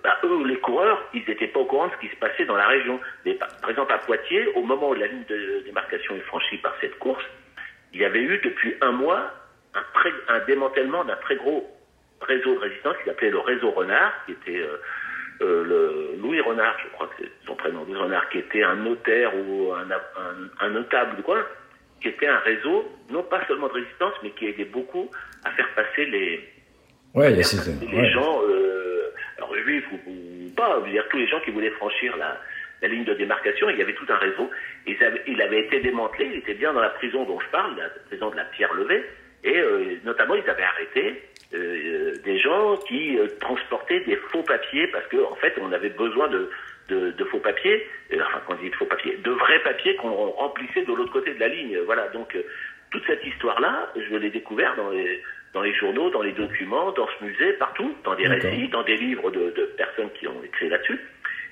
bah, 0.02 0.18
eux, 0.24 0.46
les 0.46 0.58
coureurs, 0.58 1.08
ils 1.14 1.24
n'étaient 1.26 1.48
pas 1.48 1.60
au 1.60 1.64
courant 1.64 1.86
de 1.86 1.92
ce 1.92 1.98
qui 2.06 2.08
se 2.08 2.16
passait 2.16 2.44
dans 2.44 2.56
la 2.56 2.66
région. 2.66 3.00
Mais, 3.24 3.34
par 3.34 3.70
exemple, 3.70 3.92
à 3.92 3.98
Poitiers, 3.98 4.46
au 4.54 4.62
moment 4.62 4.90
où 4.90 4.94
la 4.94 5.06
ligne 5.06 5.24
de 5.28 5.62
démarcation 5.64 6.16
est 6.16 6.20
franchie 6.20 6.58
par 6.58 6.74
cette 6.80 6.98
course, 6.98 7.24
il 7.96 8.02
y 8.02 8.04
avait 8.04 8.22
eu 8.22 8.38
depuis 8.44 8.74
un 8.82 8.92
mois 8.92 9.32
un, 9.74 10.38
démantèlement 10.46 11.04
d'un 11.04 11.16
très 11.16 11.36
gros 11.36 11.66
réseau 12.20 12.54
de 12.54 12.58
résistance 12.58 12.94
qui 12.98 13.04
s'appelait 13.08 13.30
le 13.30 13.38
réseau 13.38 13.70
Renard, 13.70 14.12
qui 14.26 14.32
était 14.32 14.60
euh, 14.60 14.76
euh, 15.40 15.64
le 15.64 16.20
Louis 16.20 16.40
Renard, 16.40 16.76
je 16.84 16.90
crois 16.92 17.06
que 17.08 17.14
c'est 17.20 17.46
son 17.46 17.54
prénom, 17.54 17.84
Louis 17.84 17.96
Renard, 17.96 18.28
qui 18.28 18.38
était 18.38 18.62
un 18.62 18.76
notaire 18.76 19.32
ou 19.34 19.72
un, 19.72 19.86
un, 20.60 20.70
notable 20.70 21.16
du 21.16 21.22
coin, 21.22 21.42
qui 22.02 22.08
était 22.08 22.26
un 22.26 22.38
réseau, 22.38 22.90
non 23.10 23.22
pas 23.22 23.46
seulement 23.46 23.68
de 23.68 23.74
résistance, 23.74 24.12
mais 24.22 24.30
qui 24.30 24.46
aidait 24.46 24.64
beaucoup 24.64 25.10
à 25.44 25.50
faire 25.52 25.68
passer 25.74 26.04
les, 26.04 26.48
ouais, 27.14 27.30
les 27.30 27.42
gens, 28.12 28.42
euh, 28.42 29.10
alors 29.38 29.54
juifs 29.56 29.86
ou, 29.92 30.10
ou 30.10 30.50
pas, 30.54 30.80
dire 30.82 31.04
tous 31.08 31.16
les 31.16 31.28
gens 31.28 31.40
qui 31.40 31.50
voulaient 31.50 31.70
franchir 31.70 32.14
la, 32.18 32.38
la 32.82 32.88
ligne 32.88 33.04
de 33.04 33.14
démarcation, 33.14 33.70
il 33.70 33.78
y 33.78 33.82
avait 33.82 33.94
tout 33.94 34.06
un 34.08 34.16
réseau. 34.16 34.50
Et 34.86 34.96
il 35.26 35.42
avait 35.42 35.60
été 35.60 35.80
démantelé, 35.80 36.26
il 36.32 36.38
était 36.38 36.54
bien 36.54 36.72
dans 36.72 36.80
la 36.80 36.90
prison 36.90 37.24
dont 37.24 37.40
je 37.40 37.48
parle, 37.48 37.76
la 37.76 37.88
prison 38.06 38.30
de 38.30 38.36
la 38.36 38.44
Pierre 38.44 38.72
Levée, 38.74 39.04
et 39.44 39.58
euh, 39.58 39.96
notamment 40.04 40.34
ils 40.34 40.48
avaient 40.48 40.62
arrêté 40.62 41.22
euh, 41.54 42.14
des 42.24 42.38
gens 42.38 42.76
qui 42.88 43.18
euh, 43.18 43.26
transportaient 43.40 44.00
des 44.00 44.16
faux 44.16 44.42
papiers 44.42 44.88
parce 44.88 45.06
qu'en 45.08 45.30
en 45.30 45.36
fait 45.36 45.54
on 45.60 45.70
avait 45.72 45.90
besoin 45.90 46.28
de, 46.28 46.50
de, 46.88 47.10
de 47.12 47.24
faux 47.24 47.38
papiers, 47.38 47.86
enfin 48.14 48.40
quand 48.46 48.54
on 48.54 48.62
dit 48.62 48.70
de 48.70 48.74
faux 48.74 48.86
papiers, 48.86 49.16
de 49.16 49.30
vrais 49.30 49.60
papiers 49.60 49.94
qu'on 49.96 50.30
remplissait 50.30 50.82
de 50.82 50.92
l'autre 50.92 51.12
côté 51.12 51.34
de 51.34 51.40
la 51.40 51.48
ligne. 51.48 51.78
Voilà, 51.86 52.08
donc 52.08 52.36
toute 52.90 53.06
cette 53.06 53.24
histoire-là, 53.24 53.92
je 53.96 54.16
l'ai 54.16 54.30
découvert 54.30 54.74
dans 54.76 54.90
les, 54.90 55.22
dans 55.52 55.62
les 55.62 55.74
journaux, 55.74 56.10
dans 56.10 56.22
les 56.22 56.32
documents, 56.32 56.92
dans 56.92 57.08
ce 57.18 57.24
musée, 57.24 57.52
partout, 57.54 57.94
dans 58.04 58.14
des 58.14 58.26
récits, 58.28 58.68
dans 58.68 58.82
des 58.82 58.96
livres 58.96 59.30
de, 59.30 59.50
de 59.50 59.64
personnes 59.76 60.10
qui 60.18 60.28
ont 60.28 60.42
écrit 60.44 60.68
là-dessus. 60.68 61.00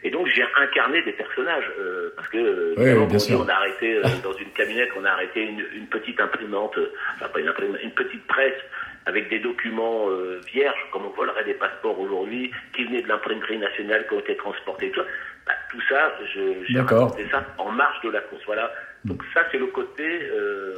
Et 0.04 0.10
donc 0.10 0.28
j'ai 0.28 0.44
incarné 0.60 1.00
des 1.02 1.12
personnages 1.12 1.64
euh, 1.80 2.12
parce 2.14 2.28
que 2.28 2.36
euh, 2.36 3.36
on 3.38 3.48
a 3.48 3.54
arrêté 3.54 3.96
euh, 3.96 4.02
dans 4.22 4.34
une 4.34 4.50
camionnette, 4.50 4.90
on 5.00 5.04
a 5.04 5.10
arrêté 5.10 5.42
une, 5.42 5.64
une 5.74 5.86
petite 5.86 6.20
imprimante, 6.20 6.78
enfin 7.14 7.28
pas 7.28 7.40
une 7.40 7.48
imprimante, 7.48 7.78
une 7.82 7.92
petite 7.92 8.24
presse 8.26 8.60
avec 9.06 9.28
des 9.28 9.38
documents 9.38 10.08
vierges, 10.50 10.86
comme 10.90 11.04
on 11.04 11.10
volerait 11.10 11.44
des 11.44 11.52
passeports 11.52 12.00
aujourd'hui, 12.00 12.50
qui 12.74 12.84
venaient 12.84 13.02
de 13.02 13.08
l'imprimerie 13.08 13.58
nationale, 13.58 14.06
qui 14.08 14.14
ont 14.14 14.20
été 14.20 14.34
transportés. 14.34 14.90
Tout 14.92 15.02
ça, 15.02 15.06
bah, 15.46 15.52
tout 15.70 15.80
ça 15.90 16.12
j'ai 16.32 16.80
raconté 16.80 17.26
ça 17.30 17.44
en 17.58 17.70
marge 17.70 18.00
de 18.02 18.08
la 18.08 18.22
course. 18.22 18.42
Voilà. 18.46 18.72
Donc 19.04 19.22
ça 19.34 19.42
c'est 19.52 19.58
le 19.58 19.66
côté 19.66 20.30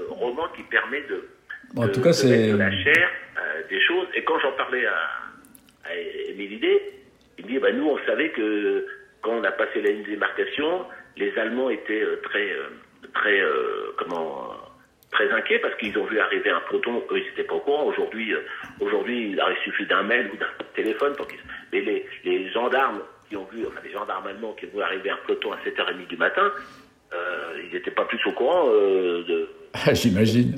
roman 0.09 0.49
qui 0.57 0.63
permet 0.65 1.03
de, 1.03 1.29
en 1.77 1.89
tout 1.89 2.01
cas, 2.01 2.13
c'est 2.13 2.53
de 2.53 2.57
la 2.57 2.71
chair, 2.71 3.11
des 3.69 3.81
choses. 3.81 4.09
Et 4.15 4.25
quand 4.25 4.41
j'en 4.41 4.53
parlais 4.53 4.87
à, 4.87 4.99
à 5.85 5.95
Émilie 6.29 6.61
il 7.39 7.45
me 7.45 7.51
dit, 7.51 7.59
bah, 7.59 7.73
nous 7.73 7.87
on 7.87 7.99
savait 8.07 8.31
que 8.31 8.87
quand 9.27 9.33
on 9.33 9.45
a 9.45 9.51
passé 9.51 9.83
la 9.83 9.91
ligne 9.91 10.05
de 10.05 10.11
démarcation, 10.11 10.87
les 11.17 11.37
Allemands 11.37 11.69
étaient 11.69 12.01
euh, 12.01 12.21
très, 12.23 12.49
euh, 12.53 12.69
très, 13.13 13.41
euh, 13.41 13.93
comment, 13.99 14.55
très 15.11 15.31
inquiets 15.33 15.59
parce 15.59 15.75
qu'ils 15.77 15.99
ont 15.99 16.05
vu 16.05 16.21
arriver 16.21 16.51
un 16.51 16.61
peloton. 16.69 17.03
Eux, 17.11 17.19
ils 17.19 17.25
n'étaient 17.25 17.43
pas 17.43 17.55
au 17.55 17.61
courant. 17.61 17.87
Aujourd'hui, 17.87 18.33
aujourd'hui, 18.79 19.33
il 19.33 19.41
aurait 19.41 19.59
suffi 19.65 19.85
d'un 19.87 20.05
mail 20.05 20.31
ou 20.33 20.37
d'un 20.37 20.47
téléphone 20.77 21.15
pour 21.17 21.27
qu'ils. 21.27 21.41
Mais 21.73 21.81
les, 21.81 22.07
les, 22.25 22.49
gendarmes 22.53 23.03
qui 23.29 23.37
ont 23.37 23.49
vu, 23.53 23.67
enfin 23.67 23.81
les 23.83 23.91
gendarmes 23.91 24.29
allemands 24.29 24.53
qui 24.53 24.67
ont 24.67 24.77
vu 24.77 24.83
arriver 24.83 25.11
un 25.11 25.19
peloton 25.27 25.53
à 25.53 25.57
7h30 25.57 26.07
du 26.07 26.17
matin, 26.17 26.53
ils 27.65 27.73
n'étaient 27.73 27.91
pas 27.91 28.05
plus 28.05 28.21
au 28.27 28.33
courant 28.33 28.67
de. 28.69 29.49
J'imagine. 29.93 30.55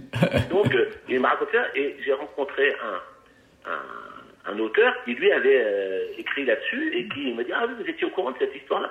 Donc, 0.51 0.75
il 1.09 1.21
m'a 1.21 1.31
raconté 1.31 1.57
ça 1.57 1.65
et 1.75 1.97
j'ai 2.05 2.13
rencontré 2.13 2.75
un, 2.83 3.71
un 3.71 4.08
un 4.49 4.59
auteur 4.59 4.95
qui 5.05 5.15
lui 5.15 5.31
avait 5.33 5.63
euh, 5.63 6.07
écrit 6.17 6.45
là-dessus 6.45 6.97
et 6.97 7.09
qui 7.09 7.33
m'a 7.35 7.45
dit 7.45 7.53
ah 7.55 7.67
vous 7.67 7.89
étiez 7.89 8.07
au 8.07 8.11
courant 8.11 8.31
de 8.31 8.39
cette 8.39 8.55
histoire-là. 8.55 8.91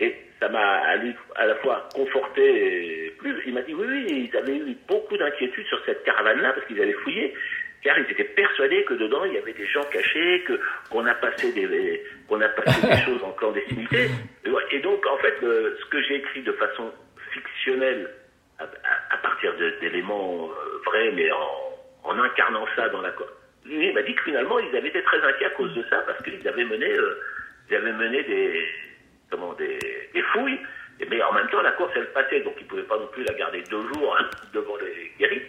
Et 0.00 0.14
ça 0.38 0.48
m'a 0.48 0.80
à, 1.36 1.46
la 1.46 1.54
fois 1.56 1.88
conforté 1.94 3.12
plus. 3.18 3.42
Il 3.46 3.54
m'a 3.54 3.62
dit 3.62 3.74
oui 3.74 3.86
oui 3.88 4.30
ils 4.30 4.36
avaient 4.36 4.56
eu 4.56 4.76
beaucoup 4.86 5.16
d'inquiétudes 5.16 5.66
sur 5.66 5.82
cette 5.84 6.04
caravane-là 6.04 6.52
parce 6.52 6.66
qu'ils 6.66 6.80
avaient 6.80 6.92
fouillé 6.92 7.34
car 7.82 7.96
ils 7.98 8.10
étaient 8.10 8.24
persuadés 8.24 8.84
que 8.84 8.94
dedans 8.94 9.24
il 9.24 9.34
y 9.34 9.38
avait 9.38 9.52
des 9.52 9.66
gens 9.66 9.84
cachés 9.84 10.42
que 10.46 10.60
qu'on 10.90 11.06
a 11.06 11.14
passé 11.14 11.52
des 11.52 12.02
qu'on 12.28 12.40
a 12.40 12.48
passé 12.48 12.86
des 12.86 12.96
choses 13.04 13.22
en 13.24 13.32
clandestinité. 13.32 14.08
Et 14.70 14.80
donc 14.80 15.06
en 15.06 15.16
fait 15.18 15.34
ce 15.40 15.84
que 15.86 16.02
j'ai 16.02 16.16
écrit 16.16 16.42
de 16.42 16.52
façon 16.52 16.92
fictionnelle 17.32 18.10
à, 18.58 19.16
partir 19.18 19.54
d'éléments 19.80 20.48
euh, 20.50 20.78
vrais 20.84 21.12
mais 21.12 21.30
en, 21.30 22.10
en 22.10 22.18
incarnant 22.18 22.66
ça 22.74 22.88
dans 22.88 23.00
la 23.00 23.12
lui 23.68 23.92
m'a 23.92 24.02
dit 24.02 24.14
que 24.14 24.22
finalement 24.22 24.58
ils 24.58 24.76
avaient 24.76 24.88
été 24.88 25.02
très 25.02 25.22
inquiets 25.22 25.46
à 25.46 25.50
cause 25.50 25.74
de 25.74 25.82
ça 25.90 25.98
parce 26.06 26.22
qu'ils 26.22 26.46
avaient 26.46 26.64
mené, 26.64 26.90
euh, 26.90 27.20
ils 27.70 27.76
avaient 27.76 27.92
mené 27.92 28.22
des, 28.24 28.66
comment, 29.30 29.54
des, 29.54 29.78
fouilles. 30.32 30.58
Mais 31.10 31.22
en 31.22 31.32
même 31.32 31.48
temps, 31.48 31.62
la 31.62 31.72
course 31.72 31.92
elle 31.94 32.10
passait, 32.12 32.40
donc 32.40 32.54
ils 32.58 32.64
ne 32.64 32.68
pouvaient 32.68 32.82
pas 32.82 32.98
non 32.98 33.06
plus 33.12 33.24
la 33.24 33.34
garder 33.34 33.62
deux 33.70 33.82
jours 33.94 34.16
hein, 34.18 34.24
devant 34.52 34.76
les 34.76 35.12
guéris. 35.18 35.42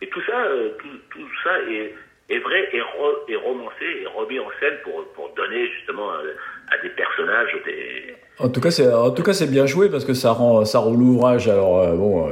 Et 0.00 0.08
tout 0.08 0.20
ça, 0.26 0.36
euh, 0.46 0.70
tout, 0.78 0.88
tout, 1.10 1.28
ça 1.44 1.60
est, 1.60 1.94
vrai 2.38 2.68
et, 2.72 3.36
romancé 3.36 3.84
et 4.02 4.06
remis 4.06 4.40
en 4.40 4.48
scène 4.58 4.74
pour, 4.82 5.06
pour 5.12 5.32
donner 5.34 5.70
justement 5.70 6.10
à, 6.10 6.18
à 6.74 6.82
des 6.82 6.90
personnages 6.90 7.56
des. 7.64 8.16
En 8.38 8.48
tout 8.48 8.60
cas, 8.60 8.70
c'est 8.70 8.92
en 8.92 9.10
tout 9.12 9.22
cas 9.22 9.32
c'est 9.32 9.50
bien 9.50 9.64
joué 9.64 9.88
parce 9.88 10.04
que 10.04 10.12
ça 10.12 10.32
rend 10.32 10.64
ça 10.64 10.80
rend 10.80 10.90
l'ouvrage. 10.90 11.48
Alors 11.48 11.78
euh, 11.78 11.94
bon, 11.94 12.28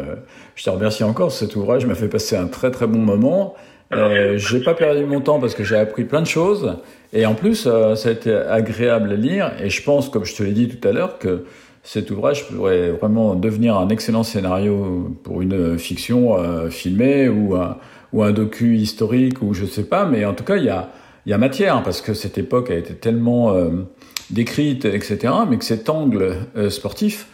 je 0.57 0.65
te 0.65 0.69
remercie 0.69 1.05
encore. 1.05 1.31
Cet 1.31 1.55
ouvrage 1.57 1.87
m'a 1.87 1.95
fait 1.95 2.09
passer 2.09 2.37
un 2.37 2.49
très 2.49 2.71
très 2.71 2.87
bon 2.87 2.99
moment. 2.99 3.55
Euh, 3.97 4.39
j'ai 4.39 4.61
pas 4.61 4.75
perdu 4.75 5.05
mon 5.05 5.21
temps 5.21 5.41
parce 5.41 5.55
que 5.55 5.65
j'ai 5.65 5.77
appris 5.77 6.05
plein 6.05 6.21
de 6.21 6.27
choses 6.27 6.77
et 7.13 7.27
en 7.27 7.35
plus 7.35 7.67
euh, 7.67 7.95
ça 7.95 8.09
a 8.09 8.13
été 8.13 8.33
agréable 8.33 9.13
à 9.13 9.17
lire 9.17 9.53
et 9.63 9.71
je 9.71 9.83
pense, 9.83 10.09
comme 10.09 10.25
je 10.25 10.35
te 10.35 10.43
l'ai 10.43 10.53
dit 10.53 10.69
tout 10.69 10.89
à 10.89 10.93
l'heure, 10.93 11.19
que 11.19 11.45
cet 11.85 12.11
ouvrage 12.11 12.49
pourrait 12.49 12.91
vraiment 12.91 13.35
devenir 13.35 13.77
un 13.77 13.91
excellent 13.91 14.23
scénario 14.23 15.15
pour 15.23 15.43
une 15.43 15.79
fiction 15.79 16.39
euh, 16.39 16.71
filmée 16.71 17.29
ou 17.29 17.55
un, 17.55 17.79
ou 18.13 18.23
un 18.23 18.33
docu 18.33 18.77
historique 18.77 19.43
ou 19.43 19.53
je 19.53 19.67
sais 19.67 19.87
pas, 19.87 20.07
mais 20.07 20.25
en 20.25 20.33
tout 20.33 20.45
cas 20.45 20.57
il 20.57 20.65
y 20.65 20.71
a, 20.71 20.89
y 21.27 21.35
a 21.35 21.39
matière 21.39 21.83
parce 21.83 22.01
que 22.01 22.15
cette 22.15 22.39
époque 22.39 22.71
a 22.71 22.75
été 22.75 22.95
tellement 22.95 23.55
euh, 23.55 23.69
décrite, 24.31 24.87
etc., 24.87 25.35
mais 25.49 25.59
que 25.59 25.65
cet 25.65 25.91
angle 25.91 26.37
euh, 26.57 26.71
sportif, 26.71 27.27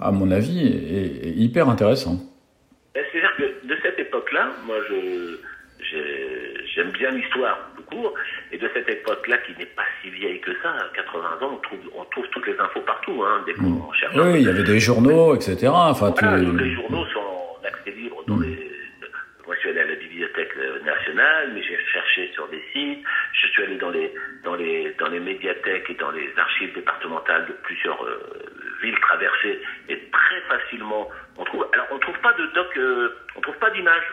à 0.00 0.10
mon 0.10 0.30
avis, 0.30 0.66
est, 0.66 1.28
est 1.28 1.34
hyper 1.36 1.68
intéressant. 1.68 2.18
C'est-à-dire 2.94 3.30
que 3.36 3.68
de 3.68 3.74
cette 3.82 3.98
époque-là, 3.98 4.48
moi 4.66 4.76
je 4.88 5.36
j'aime 6.74 6.90
bien 6.92 7.10
l'histoire. 7.10 7.58
court. 7.90 8.14
Et 8.52 8.58
de 8.58 8.68
cette 8.74 8.88
époque-là, 8.88 9.38
qui 9.38 9.52
n'est 9.58 9.64
pas 9.66 9.84
si 10.02 10.10
vieille 10.10 10.40
que 10.40 10.50
ça, 10.62 10.74
80 10.94 11.38
ans, 11.40 11.50
on 11.54 11.56
trouve, 11.58 11.78
on 11.96 12.04
trouve 12.04 12.26
toutes 12.28 12.46
les 12.46 12.58
infos 12.60 12.80
partout, 12.82 13.22
hein, 13.24 13.42
dès 13.46 13.54
qu'on 13.54 13.90
cherche. 13.92 14.14
Oui, 14.16 14.40
il 14.40 14.46
y 14.46 14.48
avait 14.48 14.62
des 14.62 14.78
journaux, 14.80 15.34
etc. 15.34 15.68
Enfin, 15.72 16.12
Voilà, 16.20 16.44
tous 16.44 16.56
les- 16.56 16.74
journaux 16.74 17.06
sont 17.06 17.20
en 17.20 17.66
accès 17.66 17.90
libre 17.92 18.22
dans 18.26 18.36
les. 18.38 18.70
Moi, 19.46 19.54
je 19.54 19.60
suis 19.60 19.70
allé 19.70 19.80
à 19.80 19.86
la 19.86 19.94
bibliothèque 19.94 20.52
nationale, 20.84 21.52
mais 21.54 21.62
j'ai 21.62 21.78
cherché 21.90 22.30
sur 22.34 22.46
des 22.48 22.62
sites. 22.74 23.02
Je 23.32 23.46
suis 23.46 23.62
allé 23.62 23.76
dans 23.76 23.88
les 23.90 24.12
dans 24.44 24.54
les 24.54 24.94
dans 25.00 25.08
les 25.08 25.20
médiathèques 25.20 25.88
et 25.88 25.94
dans 25.94 26.10
les 26.10 26.28
archives 26.36 26.74
départementales 26.74 27.46
de 27.46 27.52
plusieurs 27.62 28.04
euh, 28.04 28.20
villes 28.82 28.98
traversées, 29.00 29.58
et 29.88 29.96
très 30.12 30.40
facilement 30.42 31.08
on 31.38 31.44
trouve. 31.44 31.66
Alors, 31.72 31.86
on 31.92 31.98
trouve 31.98 32.18
pas 32.20 32.34
de 32.34 32.44
doc, 32.54 32.66
euh, 32.76 33.08
on 33.36 33.40
trouve 33.40 33.56
pas 33.56 33.70
d'image. 33.70 34.04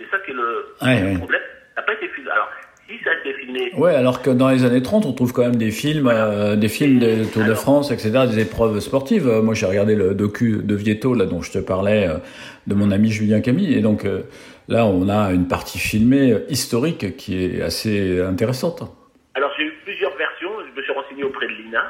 C'est 0.00 0.10
ça 0.10 0.18
qui 0.24 0.30
est 0.30 0.34
le, 0.34 0.66
Ouais, 0.82 1.00
le 1.00 1.06
ouais. 1.12 1.18
problème. 1.18 1.40
Ça 1.74 1.80
n'a 1.82 1.86
pas 1.86 1.92
été 1.94 2.08
filmé. 2.08 2.30
Alors, 2.30 2.48
si 2.88 2.98
ça 3.04 3.10
a 3.10 3.14
été 3.28 3.38
filmé, 3.38 3.70
Ouais, 3.76 3.94
alors 3.94 4.22
que 4.22 4.30
dans 4.30 4.48
les 4.48 4.64
années 4.64 4.82
30, 4.82 5.06
on 5.06 5.12
trouve 5.12 5.32
quand 5.32 5.42
même 5.42 5.56
des 5.56 5.70
films, 5.70 6.08
euh, 6.08 6.56
des 6.56 6.68
films 6.68 6.98
de 6.98 7.24
Tour 7.32 7.44
de 7.44 7.54
France, 7.54 7.92
etc., 7.92 8.10
des 8.28 8.40
épreuves 8.40 8.80
sportives. 8.80 9.28
Euh, 9.28 9.42
Moi, 9.42 9.54
j'ai 9.54 9.66
regardé 9.66 9.94
le 9.94 10.14
docu 10.14 10.60
de 10.62 10.74
Vieto, 10.74 11.14
là, 11.14 11.26
dont 11.26 11.42
je 11.42 11.52
te 11.52 11.58
parlais, 11.58 12.08
euh, 12.08 12.14
de 12.66 12.74
mon 12.74 12.90
ami 12.90 13.10
Julien 13.10 13.40
Camille. 13.40 13.74
Et 13.76 13.80
donc, 13.80 14.04
euh, 14.04 14.22
là, 14.68 14.84
on 14.86 15.08
a 15.08 15.30
une 15.32 15.46
partie 15.46 15.78
filmée 15.78 16.34
historique 16.48 17.16
qui 17.16 17.44
est 17.44 17.62
assez 17.62 18.20
intéressante. 18.20 18.82
Alors 19.34 19.52
j'ai 19.56 19.64
eu 19.64 19.72
plusieurs 19.84 20.16
versions, 20.16 20.50
je 20.68 20.76
me 20.76 20.82
suis 20.82 20.92
renseigné 20.92 21.22
auprès 21.22 21.46
de 21.46 21.52
l'INA, 21.52 21.82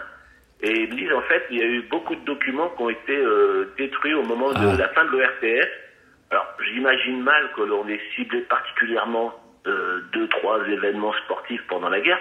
et 0.62 0.70
ils 0.83 0.90
me 0.90 0.94
disent 0.96 1.12
en 1.16 1.23
fait 1.23 1.42
il 1.51 1.59
y 1.59 1.62
a 1.62 1.66
eu 1.66 1.83
beaucoup 1.90 2.14
de 2.14 2.25
documents 2.27 2.68
qui 2.77 2.83
ont 2.83 2.90
été 2.90 3.16
détruits 3.79 4.12
au 4.14 4.23
moment 4.23 4.51
de 4.53 4.59
Ah. 4.59 4.77
la 4.79 4.88
fin 4.90 5.05
de 5.07 5.11
l'ORTF. 5.11 5.68
Alors 6.30 6.46
j'imagine 6.64 7.22
mal 7.22 7.50
que 7.56 7.62
l'on 7.62 7.86
ait 7.88 8.00
ciblé 8.14 8.40
particulièrement 8.42 9.34
euh, 9.66 10.00
deux, 10.12 10.28
trois 10.28 10.66
événements 10.68 11.12
sportifs 11.24 11.62
pendant 11.68 11.88
la 11.88 12.00
guerre. 12.00 12.20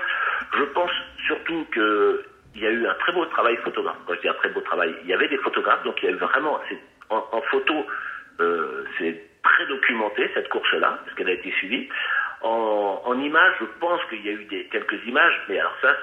Je 0.57 0.63
pense 0.63 0.91
surtout 1.27 1.65
que 1.71 2.25
il 2.55 2.61
y 2.61 2.67
a 2.67 2.71
eu 2.71 2.87
un 2.87 2.93
très 2.95 3.11
beau 3.13 3.25
travail 3.25 3.55
photographe. 3.57 3.97
Quand 4.07 4.15
je 4.15 4.21
dis 4.21 4.27
un 4.27 4.33
très 4.33 4.49
beau 4.49 4.61
travail, 4.61 4.93
il 5.03 5.09
y 5.09 5.13
avait 5.13 5.27
des 5.27 5.37
photographes, 5.37 5.83
donc 5.83 6.01
il 6.01 6.05
y 6.05 6.07
a 6.09 6.11
eu 6.11 6.17
vraiment, 6.17 6.59
en, 7.09 7.23
en 7.31 7.41
photo, 7.43 7.85
euh, 8.39 8.83
c'est 8.97 9.21
très 9.43 9.65
documenté 9.67 10.29
cette 10.33 10.49
course-là, 10.49 10.99
parce 11.03 11.15
qu'elle 11.15 11.29
a 11.29 11.33
été 11.33 11.51
suivie. 11.51 11.87
En, 12.41 13.01
en 13.05 13.19
images, 13.19 13.53
je 13.59 13.65
pense 13.79 14.01
qu'il 14.09 14.25
y 14.25 14.29
a 14.29 14.33
eu 14.33 14.45
des, 14.45 14.65
quelques 14.65 15.05
images, 15.05 15.39
mais 15.47 15.59
alors 15.59 15.75
ça, 15.81 15.95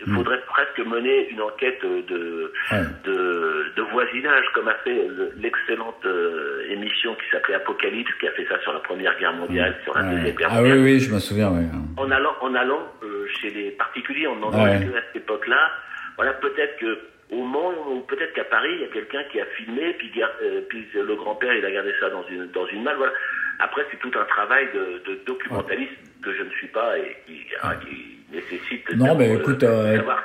il 0.00 0.12
faudrait 0.12 0.40
presque 0.46 0.78
mener 0.80 1.28
une 1.30 1.40
enquête 1.40 1.80
de, 1.82 2.52
Ouais. 2.72 2.78
de, 3.04 3.66
de 3.76 3.82
voisinage, 3.92 4.44
comme 4.54 4.68
a 4.68 4.74
fait 4.84 4.92
le- 5.08 5.32
l'excellente 5.36 6.04
euh, 6.04 6.64
émission 6.70 7.14
qui 7.14 7.30
s'appelait 7.30 7.54
Apocalypse, 7.54 8.12
qui 8.20 8.26
a 8.26 8.32
fait 8.32 8.46
ça 8.48 8.58
sur 8.60 8.72
la 8.72 8.80
Première 8.80 9.16
Guerre 9.18 9.32
mondiale, 9.34 9.76
sur 9.84 9.94
la 9.96 10.02
Ouais. 10.04 10.14
Deuxième 10.16 10.36
Guerre 10.36 10.48
Ah 10.50 10.62
oui, 10.62 10.68
mondiale 10.70 10.84
oui, 10.84 11.00
je 11.00 11.14
me 11.14 11.18
souviens, 11.20 11.50
oui. 11.52 11.64
en 11.96 12.10
allant, 12.10 12.34
en 12.40 12.54
allant 12.54 12.82
euh, 13.02 13.26
chez 13.40 13.50
les 13.50 13.70
particuliers, 13.72 14.26
en 14.26 14.42
en 14.42 14.50
Ah 14.52 14.64
ouais. 14.64 14.70
à 14.76 14.78
cette 15.06 15.16
époque-là, 15.22 15.70
voilà, 16.16 16.32
peut-être 16.34 16.76
que 16.78 16.98
au 17.30 17.42
Mans 17.44 17.72
ou 17.90 18.00
peut-être 18.02 18.32
qu'à 18.34 18.44
Paris, 18.44 18.70
il 18.74 18.80
y 18.82 18.84
a 18.84 18.88
quelqu'un 18.92 19.22
qui 19.32 19.40
a 19.40 19.46
filmé, 19.56 19.94
puis, 19.94 20.12
euh, 20.42 20.60
le 20.94 21.14
grand-père, 21.16 21.54
il 21.54 21.64
a 21.64 21.70
gardé 21.70 21.92
ça 21.98 22.10
dans 22.10 22.24
une 22.28 22.46
dans 22.50 22.66
une 22.66 22.82
malle. 22.82 22.96
Voilà. 22.96 23.12
Après, 23.60 23.86
c'est 23.90 23.98
tout 23.98 24.12
un 24.18 24.24
travail 24.24 24.68
de, 24.74 25.10
de 25.10 25.20
documentaliste 25.24 25.92
que 26.22 26.34
je 26.34 26.42
ne 26.42 26.50
suis 26.50 26.66
pas 26.68 26.98
et 26.98 27.16
qui, 27.26 27.44
qui 27.86 28.13
nécessite 28.34 28.96
Non, 28.96 29.14
mais 29.14 29.34
écoute, 29.34 29.62
euh, 29.62 30.00
voir. 30.02 30.24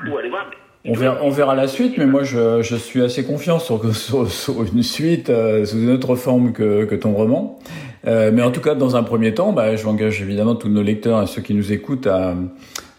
On 0.86 0.94
verra, 0.94 1.18
on 1.24 1.30
verra 1.30 1.56
la 1.56 1.68
suite, 1.68 1.98
mais 1.98 2.06
moi 2.06 2.24
je, 2.24 2.62
je 2.62 2.76
suis 2.76 3.02
assez 3.04 3.26
confiant 3.26 3.60
sur, 3.60 3.94
sur, 3.96 4.32
sur 4.32 4.64
une 4.64 4.82
suite 4.82 5.30
euh, 5.30 5.66
sous 5.66 5.78
une 5.78 5.92
autre 5.92 6.16
forme 6.16 6.54
que, 6.54 6.86
que 6.86 6.96
ton 6.96 7.14
roman. 7.14 7.60
Euh, 8.08 8.32
mais 8.34 8.42
en 8.42 8.52
tout 8.52 8.62
cas, 8.62 8.76
dans 8.76 8.96
un 8.96 9.04
premier 9.04 9.34
temps, 9.34 9.52
bah, 9.52 9.76
je 9.76 9.86
m'engage 9.86 10.22
évidemment 10.22 10.56
tous 10.56 10.70
nos 10.70 10.82
lecteurs 10.82 11.22
et 11.22 11.28
ceux 11.28 11.42
qui 11.42 11.54
nous 11.54 11.74
écoutent 11.74 12.08
à, 12.08 12.34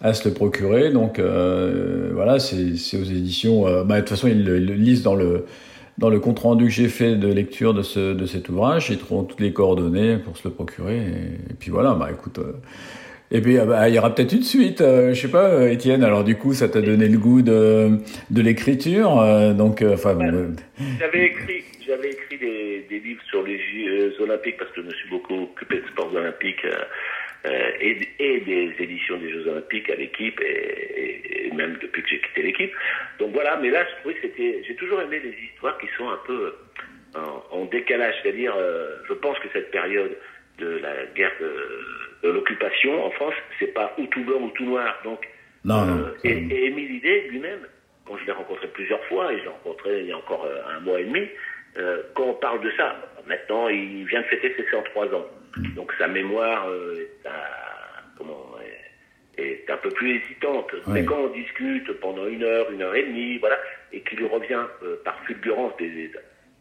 à 0.02 0.12
se 0.12 0.28
le 0.28 0.34
procurer. 0.34 0.90
Donc 0.90 1.18
euh, 1.18 2.10
voilà, 2.12 2.38
c'est 2.38 2.98
aux 2.98 3.04
éditions. 3.04 3.62
bah, 3.84 3.96
de 3.96 4.00
toute 4.00 4.10
façon, 4.10 4.28
ils 4.28 4.44
le, 4.44 4.58
ils 4.58 4.66
le 4.66 4.74
lisent 4.74 5.02
dans 5.02 5.14
le 5.14 5.46
dans 5.96 6.08
le 6.08 6.18
compte 6.18 6.38
rendu 6.38 6.66
que 6.66 6.70
j'ai 6.70 6.88
fait 6.88 7.16
de 7.16 7.28
lecture 7.28 7.72
de 7.74 7.82
ce 7.82 8.12
de 8.12 8.26
cet 8.26 8.50
ouvrage. 8.50 8.90
Ils 8.90 8.98
trouveront 8.98 9.24
toutes 9.24 9.40
les 9.40 9.54
coordonnées 9.54 10.18
pour 10.18 10.36
se 10.36 10.46
le 10.46 10.52
procurer. 10.52 10.98
Et, 10.98 11.50
et 11.52 11.54
puis 11.58 11.70
voilà, 11.70 11.94
bah 11.94 12.08
écoute. 12.12 12.38
Et 13.32 13.40
puis, 13.40 13.58
ah 13.58 13.64
bah, 13.64 13.88
il 13.88 13.94
y 13.94 13.98
aura 13.98 14.14
peut-être 14.14 14.32
une 14.32 14.42
suite. 14.42 14.80
euh, 14.80 15.14
je 15.14 15.20
sais 15.20 15.30
pas, 15.30 15.48
euh, 15.50 15.70
Étienne. 15.70 16.02
Alors, 16.02 16.24
du 16.24 16.36
coup, 16.36 16.52
ça 16.52 16.68
t'a 16.68 16.80
donné 16.80 17.08
le 17.08 17.18
goût 17.18 17.42
de, 17.42 17.98
de 18.30 18.42
l'écriture. 18.42 19.20
euh, 19.20 19.52
donc, 19.52 19.82
euh, 19.82 19.94
enfin, 19.94 20.18
euh, 20.20 20.48
J'avais 20.98 21.26
écrit, 21.26 21.64
j'avais 21.86 22.10
écrit 22.10 22.38
des, 22.38 22.86
des 22.88 22.98
livres 22.98 23.22
sur 23.28 23.42
les 23.42 23.58
Jeux 23.58 24.16
olympiques 24.20 24.56
parce 24.58 24.70
que 24.72 24.80
je 24.82 24.86
me 24.86 24.92
suis 24.94 25.08
beaucoup 25.08 25.42
occupé 25.44 25.76
de 25.80 25.86
sports 25.88 26.12
olympiques 26.14 26.64
euh, 27.46 27.70
et, 27.80 27.96
et 28.18 28.40
des 28.40 28.74
éditions 28.80 29.16
des 29.18 29.30
Jeux 29.30 29.46
olympiques 29.48 29.88
à 29.90 29.94
l'équipe 29.96 30.40
et, 30.40 31.46
et- 31.46 31.50
même 31.54 31.76
depuis 31.82 32.02
que 32.02 32.08
j'ai 32.08 32.20
quitté 32.20 32.42
l'équipe. 32.42 32.72
Donc 33.18 33.32
voilà, 33.32 33.58
mais 33.60 33.70
là, 33.70 33.84
je 33.84 34.00
trouvais 34.00 34.14
que 34.14 34.20
c'était, 34.22 34.62
j'ai 34.66 34.74
toujours 34.76 35.00
aimé 35.02 35.20
les 35.22 35.34
histoires 35.52 35.76
qui 35.78 35.86
sont 35.98 36.08
un 36.08 36.18
peu 36.26 36.54
en, 37.14 37.58
en 37.58 37.64
décalage, 37.66 38.14
c'est-à-dire, 38.22 38.54
euh, 38.56 38.96
je 39.08 39.14
pense 39.14 39.36
que 39.40 39.48
cette 39.52 39.70
période 39.72 40.16
de 40.58 40.78
la 40.82 40.94
guerre 41.16 41.32
de 41.40 41.52
l'occupation 42.28 43.04
en 43.06 43.10
France, 43.10 43.34
c'est 43.58 43.72
pas 43.72 43.94
ou 43.98 44.06
tout 44.06 44.22
blanc 44.24 44.40
ou 44.40 44.50
tout 44.50 44.64
noir. 44.64 44.98
Donc 45.04 45.26
non, 45.64 45.84
non. 45.84 45.98
euh, 46.04 46.14
et, 46.24 46.32
et 46.32 46.66
Émile 46.66 46.92
Idé 46.96 47.28
lui-même, 47.30 47.60
quand 48.06 48.16
je 48.18 48.26
l'ai 48.26 48.32
rencontré 48.32 48.66
plusieurs 48.68 49.02
fois, 49.06 49.32
et 49.32 49.38
je 49.38 49.42
l'ai 49.42 49.48
rencontré 49.48 50.00
il 50.00 50.06
y 50.06 50.12
a 50.12 50.16
encore 50.16 50.44
euh, 50.44 50.60
un 50.76 50.80
mois 50.80 51.00
et 51.00 51.04
demi, 51.04 51.28
euh, 51.78 52.02
quand 52.14 52.24
on 52.24 52.34
parle 52.34 52.60
de 52.62 52.70
ça, 52.76 52.96
maintenant 53.26 53.68
il 53.68 54.04
vient 54.06 54.20
de 54.22 54.26
fêter 54.26 54.54
ses 54.56 54.64
103 54.70 55.14
ans. 55.14 55.26
Donc 55.76 55.92
sa 55.98 56.08
mémoire 56.08 56.68
euh, 56.68 56.96
est, 57.24 57.28
un- 57.28 58.16
comment, 58.18 58.56
est, 59.38 59.42
est 59.42 59.70
un 59.70 59.76
peu 59.78 59.90
plus 59.90 60.16
hésitante. 60.16 60.72
Mais 60.88 61.04
quand 61.04 61.18
on 61.18 61.28
discute 61.28 61.90
pendant 62.00 62.26
une 62.26 62.42
heure, 62.42 62.70
une 62.70 62.82
heure 62.82 62.94
et 62.94 63.04
demie, 63.04 63.38
voilà, 63.38 63.58
et 63.92 64.00
qu'il 64.02 64.18
lui 64.18 64.26
revient 64.26 64.64
euh, 64.82 64.96
par 65.04 65.18
fulgurance 65.24 65.76
des, 65.78 65.88
des, 65.90 66.10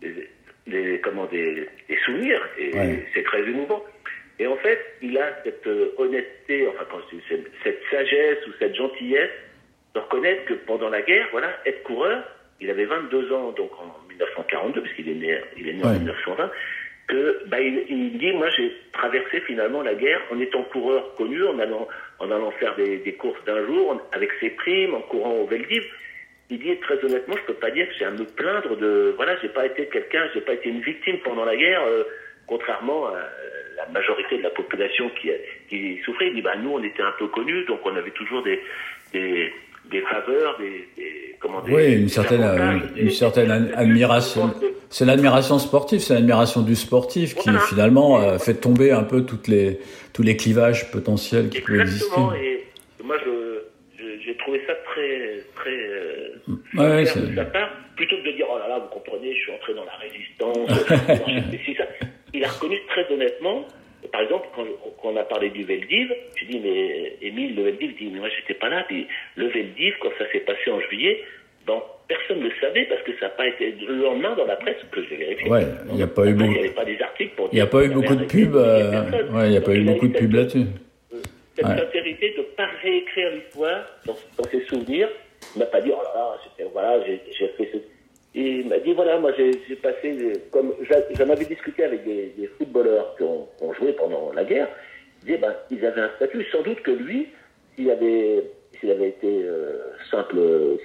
des- 0.01 0.29
des- 0.67 0.99
comment, 1.01 1.25
des, 1.25 1.67
des 1.87 1.97
souvenirs, 2.05 2.41
et 2.57 2.71
Ouais. 2.73 3.05
c'est 3.13 3.23
très 3.23 3.41
émouvant. 3.41 3.83
Et 4.39 4.47
en 4.47 4.55
fait, 4.57 4.79
il 5.01 5.17
a 5.17 5.37
cette 5.43 5.67
euh, 5.67 5.91
honnêteté, 5.97 6.65
enfin, 6.67 6.85
cette, 7.63 7.81
sagesse 7.91 8.45
ou 8.47 8.51
cette 8.57 8.75
gentillesse 8.75 9.31
de 9.93 9.99
reconnaître 9.99 10.45
que 10.45 10.53
pendant 10.53 10.89
la 10.89 11.01
guerre, 11.01 11.27
voilà, 11.31 11.49
être 11.65 11.83
coureur, 11.83 12.23
il 12.61 12.69
avait 12.69 12.85
22 12.85 13.31
ans, 13.33 13.51
donc 13.51 13.71
en 13.79 13.93
1942, 14.09 14.81
parce 14.81 14.93
qu'il 14.93 15.09
est 15.09 15.13
né, 15.13 15.39
il 15.57 15.67
est 15.69 15.73
né 15.73 15.83
en 15.83 15.87
Ouais. 15.89 15.97
1920, 15.99 16.51
que, 17.07 17.41
bah, 17.47 17.59
il, 17.59 17.85
il 17.89 18.17
dit, 18.17 18.31
moi, 18.33 18.49
j'ai 18.55 18.71
traversé 18.93 19.41
finalement 19.41 19.81
la 19.81 19.95
guerre 19.95 20.21
en 20.31 20.39
étant 20.39 20.63
coureur 20.63 21.15
connu, 21.15 21.43
en 21.45 21.57
allant, 21.59 21.87
en 22.19 22.31
allant 22.31 22.51
faire 22.51 22.75
des, 22.75 22.97
des 22.97 23.13
courses 23.13 23.43
d'un 23.45 23.65
jour, 23.65 23.91
en- 23.91 24.01
avec 24.15 24.29
ses 24.39 24.51
primes, 24.51 24.93
en 24.93 25.01
courant 25.01 25.33
au 25.33 25.47
Veldiv. 25.47 25.83
Il 26.51 26.59
dit 26.59 26.77
très 26.77 27.03
honnêtement, 27.03 27.35
je 27.37 27.43
peux 27.43 27.59
pas 27.59 27.71
dire 27.71 27.87
que 27.89 27.93
j'ai 27.95 28.05
à 28.05 28.11
me 28.11 28.23
plaindre 28.25 28.75
de, 28.77 29.13
voilà, 29.17 29.35
j'ai 29.41 29.49
pas 29.49 29.65
été 29.65 29.85
quelqu'un, 29.87 30.29
j'ai 30.33 30.41
pas 30.41 30.53
été 30.53 30.69
une 30.69 30.81
victime 30.81 31.17
pendant 31.23 31.45
la 31.45 31.55
guerre, 31.57 31.83
euh, 31.87 32.03
contrairement 32.47 33.07
à 33.07 33.19
la 33.85 33.91
majorité 33.93 34.37
de 34.37 34.43
la 34.43 34.49
population 34.49 35.09
qui, 35.21 35.29
qui 35.69 35.99
souffrait. 36.03 36.27
Il 36.27 36.35
dit, 36.35 36.41
bah, 36.41 36.55
nous, 36.61 36.71
on 36.71 36.83
était 36.83 37.01
un 37.03 37.13
peu 37.17 37.27
connus, 37.27 37.63
donc 37.65 37.79
on 37.85 37.95
avait 37.95 38.11
toujours 38.11 38.43
des, 38.43 38.59
des, 39.13 39.51
des 39.89 40.01
faveurs, 40.01 40.57
des, 40.59 40.87
des- 40.97 41.35
comment 41.39 41.61
dire, 41.61 41.73
Oui, 41.75 41.93
une 41.95 42.03
des 42.03 42.09
certaine, 42.09 42.43
euh, 42.43 42.79
des- 42.93 43.01
une 43.03 43.09
certaine 43.09 43.49
ad- 43.51 43.67
des- 43.69 43.73
admiration. 43.73 44.53
C'est 44.89 45.05
l'admiration 45.05 45.59
sportive, 45.59 45.99
c'est 45.99 46.13
l'admiration 46.15 46.61
du 46.61 46.75
sportif 46.75 47.35
qui 47.35 47.43
Voilà. 47.49 47.59
finalement 47.61 48.19
euh, 48.21 48.37
fait 48.37 48.55
tomber 48.55 48.91
un 48.91 49.03
peu 49.03 49.23
toutes 49.25 49.47
les, 49.47 49.79
tous 50.13 50.23
les 50.23 50.35
clivages 50.35 50.91
potentiels 50.91 51.49
qui 51.49 51.61
peuvent 51.61 51.79
exister. 51.81 52.19
Et 52.99 53.03
moi, 53.03 53.15
j'ai 54.25 54.35
trouvé 54.37 54.61
ça 54.67 54.73
très, 54.91 55.43
très, 55.55 55.69
euh, 55.71 56.29
Ouais, 56.75 56.79
ouais, 56.89 57.05
sincère 57.05 57.23
c'est- 57.23 57.29
de 57.31 57.35
sa 57.35 57.45
part, 57.45 57.69
plutôt 57.95 58.15
que 58.17 58.27
de 58.27 58.31
dire, 58.35 58.45
oh 58.51 58.57
là 58.57 58.67
là, 58.67 58.79
vous 58.79 58.87
comprenez, 58.87 59.33
je 59.35 59.39
suis 59.41 59.51
entré 59.51 59.73
dans 59.73 59.85
la 59.85 59.95
résistance, 59.97 60.69
Il 62.33 62.43
a 62.43 62.47
reconnu 62.49 62.77
très 62.87 63.11
honnêtement, 63.11 63.65
par 64.11 64.21
exemple, 64.21 64.47
quand, 64.55 64.63
quand 65.01 65.09
on 65.11 65.17
a 65.17 65.23
parlé 65.23 65.49
du 65.49 65.63
Veldiv, 65.63 66.13
je 66.35 66.45
dis, 66.45 66.59
mais 66.59 67.15
Émile, 67.21 67.55
le 67.55 67.63
Veldiv, 67.63 67.95
dit, 67.97 68.09
mais 68.11 68.19
moi, 68.19 68.29
j'étais 68.29 68.53
pas 68.59 68.69
là, 68.69 68.83
puis 68.87 69.07
le 69.35 69.47
Veldiv, 69.47 69.93
quand 70.01 70.09
ça 70.17 70.29
s'est 70.31 70.39
passé 70.41 70.69
en 70.71 70.79
juillet, 70.81 71.21
ben, 71.67 71.81
personne 72.07 72.39
ne 72.39 72.45
le 72.45 72.53
savait 72.61 72.85
parce 72.85 73.01
que 73.03 73.11
ça 73.19 73.25
n'a 73.25 73.29
pas 73.31 73.47
été 73.47 73.71
le 73.87 73.95
lendemain 73.95 74.35
dans 74.35 74.45
la 74.45 74.55
presse 74.55 74.77
que 74.91 75.03
je 75.03 75.09
l'ai 75.09 75.17
vérifié. 75.17 75.49
Ouais, 75.49 75.63
il 75.89 75.95
n'y 75.95 76.03
a 76.03 76.07
pas 76.07 76.25
eu 76.25 76.33
beaucoup- 76.33 76.49
Il 76.49 76.53
n'y 76.53 76.59
avait 76.59 76.69
pas 76.69 76.85
des 76.85 77.01
articles 77.01 77.35
pour 77.35 77.49
Il 77.51 77.55
n'y 77.55 77.61
a 77.61 77.65
dire 77.65 77.71
pas 77.71 77.83
eu 77.83 77.89
beaucoup 77.89 78.15
de 78.15 78.25
pubs. 78.25 78.55
euh, 78.55 79.31
ouais, 79.31 79.45
il 79.47 79.51
n'y 79.51 79.57
a 79.57 79.61
pas 79.61 79.73
eu 79.75 79.81
a 79.87 79.91
beaucoup 79.93 80.07
de 80.07 80.17
pubs 80.17 80.33
là-dessus. 80.33 80.65
cette 81.55 81.65
sincérité 81.67 82.31
de 82.31 82.37
ne 82.37 82.43
pas 82.55 82.67
réécrire 82.81 83.31
l'histoire 83.33 83.85
dans, 84.05 84.15
dans 84.37 84.43
ses 84.49 84.61
souvenirs. 84.65 85.09
Il 85.55 85.59
m'a 85.59 85.65
pas 85.65 85.81
dit, 85.81 85.91
oh 85.93 86.01
là 86.01 86.11
là, 86.15 86.65
voilà, 86.73 87.05
j'ai 87.05 87.19
j'ai 87.37 87.47
fait 87.49 87.69
ce... 87.73 87.77
Et 88.35 88.59
il 88.59 88.67
m'a 88.69 88.77
dit, 88.79 88.93
voilà, 88.93 89.17
moi 89.19 89.31
j'ai 89.37 89.75
passé, 89.77 90.33
comme 90.51 90.73
j'en 91.17 91.29
avais 91.29 91.45
discuté 91.45 91.83
avec 91.83 92.05
des, 92.05 92.33
des 92.37 92.47
footballeurs 92.57 93.15
qui 93.17 93.23
ont, 93.23 93.47
qui 93.57 93.63
ont 93.63 93.73
joué 93.73 93.93
pendant 93.93 94.31
la 94.35 94.43
guerre, 94.43 94.67
il 95.21 95.25
disait, 95.25 95.37
ben, 95.39 95.55
ils 95.71 95.83
avaient 95.85 96.01
un 96.01 96.11
statut, 96.17 96.45
sans 96.51 96.61
doute 96.61 96.81
que 96.81 96.91
lui, 96.91 97.27
s'il 97.75 97.89
avait, 97.89 98.43
s'il 98.79 98.91
avait 98.91 99.09
été 99.09 99.41
euh, 99.43 99.79
simple, 100.11 100.37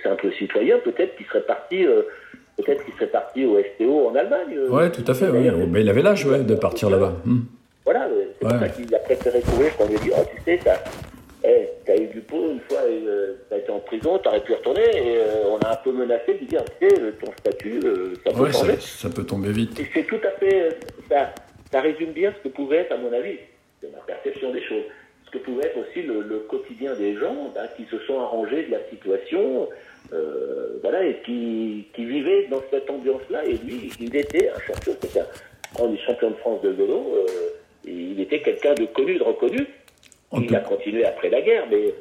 simple 0.02 0.32
citoyen, 0.38 0.78
peut-être 0.78 1.16
qu'il 1.16 1.26
serait 1.26 1.42
parti, 1.42 1.84
euh, 1.86 2.02
peut-être 2.56 2.82
qu'il 2.84 2.94
serait 2.94 3.08
parti 3.08 3.44
au 3.44 3.58
STO 3.74 4.08
en 4.08 4.14
Allemagne. 4.14 4.54
euh. 4.56 4.70
Ouais, 4.70 4.90
tout 4.90 5.04
à 5.06 5.12
fait. 5.12 5.28
oui. 5.28 5.50
Mais 5.70 5.82
il 5.82 5.88
avait 5.90 6.02
l'âge 6.02 6.24
ouais, 6.24 6.40
de 6.42 6.54
partir 6.54 6.88
là-bas. 6.88 7.12
Hmm. 7.26 7.40
voilà, 7.84 8.08
c'est 8.40 8.46
Ouais. 8.46 8.50
pour 8.52 8.58
ça 8.58 8.68
qu'il 8.70 8.94
a 8.94 8.98
préféré 9.00 9.40
courir 9.42 9.76
qu'on 9.76 9.86
lui 9.86 9.96
a 9.96 9.98
dit, 9.98 10.10
oh, 10.16 10.22
tu 10.34 10.42
sais, 10.44 10.58
ça, 10.64 10.82
eh, 11.44 11.68
as 11.92 11.96
eu 11.96 12.06
du 12.06 12.20
pot 12.20 12.50
une 12.50 12.60
fois, 12.60 12.78
euh, 12.82 13.34
tu 13.48 13.54
as 13.54 13.58
été 13.58 13.70
en 13.70 13.80
prison, 13.80 14.18
tu 14.18 14.28
aurais 14.28 14.42
pu 14.42 14.52
retourner, 14.54 14.82
et 14.82 15.18
euh, 15.18 15.48
on 15.50 15.58
a 15.58 15.72
un 15.72 15.76
peu 15.76 15.92
menacé 15.92 16.34
de 16.34 16.44
dire, 16.44 16.62
tu 16.80 16.88
sais, 16.88 16.94
ton 17.20 17.32
statut, 17.38 17.80
euh, 17.84 18.14
ça 18.24 18.32
peut 18.32 18.40
Ouais, 18.40 18.52
ça, 18.52 18.80
ça 18.80 19.10
peut 19.10 19.24
tomber 19.24 19.52
vite. 19.52 19.78
Et 19.78 19.86
c'est 19.92 20.04
tout 20.04 20.20
à 20.24 20.30
fait, 20.38 20.62
euh, 20.62 20.70
ça, 21.08 21.34
ça 21.70 21.80
résume 21.80 22.12
bien 22.12 22.32
ce 22.36 22.48
que 22.48 22.54
pouvait 22.54 22.78
être, 22.78 22.92
à 22.92 22.96
mon 22.96 23.12
avis, 23.12 23.38
c'est 23.80 23.92
ma 23.92 23.98
perception 23.98 24.52
des 24.52 24.62
choses, 24.62 24.84
ce 25.26 25.30
que 25.30 25.38
pouvait 25.38 25.66
être 25.66 25.78
aussi 25.78 26.02
le, 26.02 26.22
le 26.22 26.38
quotidien 26.40 26.94
des 26.94 27.16
gens 27.16 27.52
bah, 27.54 27.68
qui 27.76 27.84
se 27.90 27.98
sont 28.06 28.20
arrangés 28.20 28.64
de 28.66 28.70
la 28.70 28.80
situation, 28.90 29.68
euh, 30.12 30.78
voilà, 30.82 31.04
et 31.04 31.20
qui, 31.24 31.86
qui 31.94 32.04
vivaient 32.04 32.46
dans 32.50 32.62
cette 32.70 32.88
ambiance-là. 32.88 33.44
Et 33.46 33.54
lui, 33.54 33.90
il 34.00 34.14
était 34.14 34.50
un 34.50 34.60
champion, 34.60 34.92
c'était 35.00 35.20
un 35.20 35.26
grand 35.74 35.96
champion 36.06 36.30
de 36.30 36.36
France 36.36 36.62
de 36.62 36.68
vélo, 36.70 37.14
euh, 37.16 37.26
il 37.86 38.20
était 38.20 38.40
quelqu'un 38.40 38.74
de 38.74 38.86
connu, 38.86 39.18
de 39.18 39.22
reconnu. 39.22 39.66
En 40.30 40.40
il 40.40 40.46
tout- 40.46 40.54
a 40.54 40.58
continué 40.60 41.04
après 41.04 41.30
la 41.30 41.40
guerre, 41.40 41.64
mais 41.70 41.94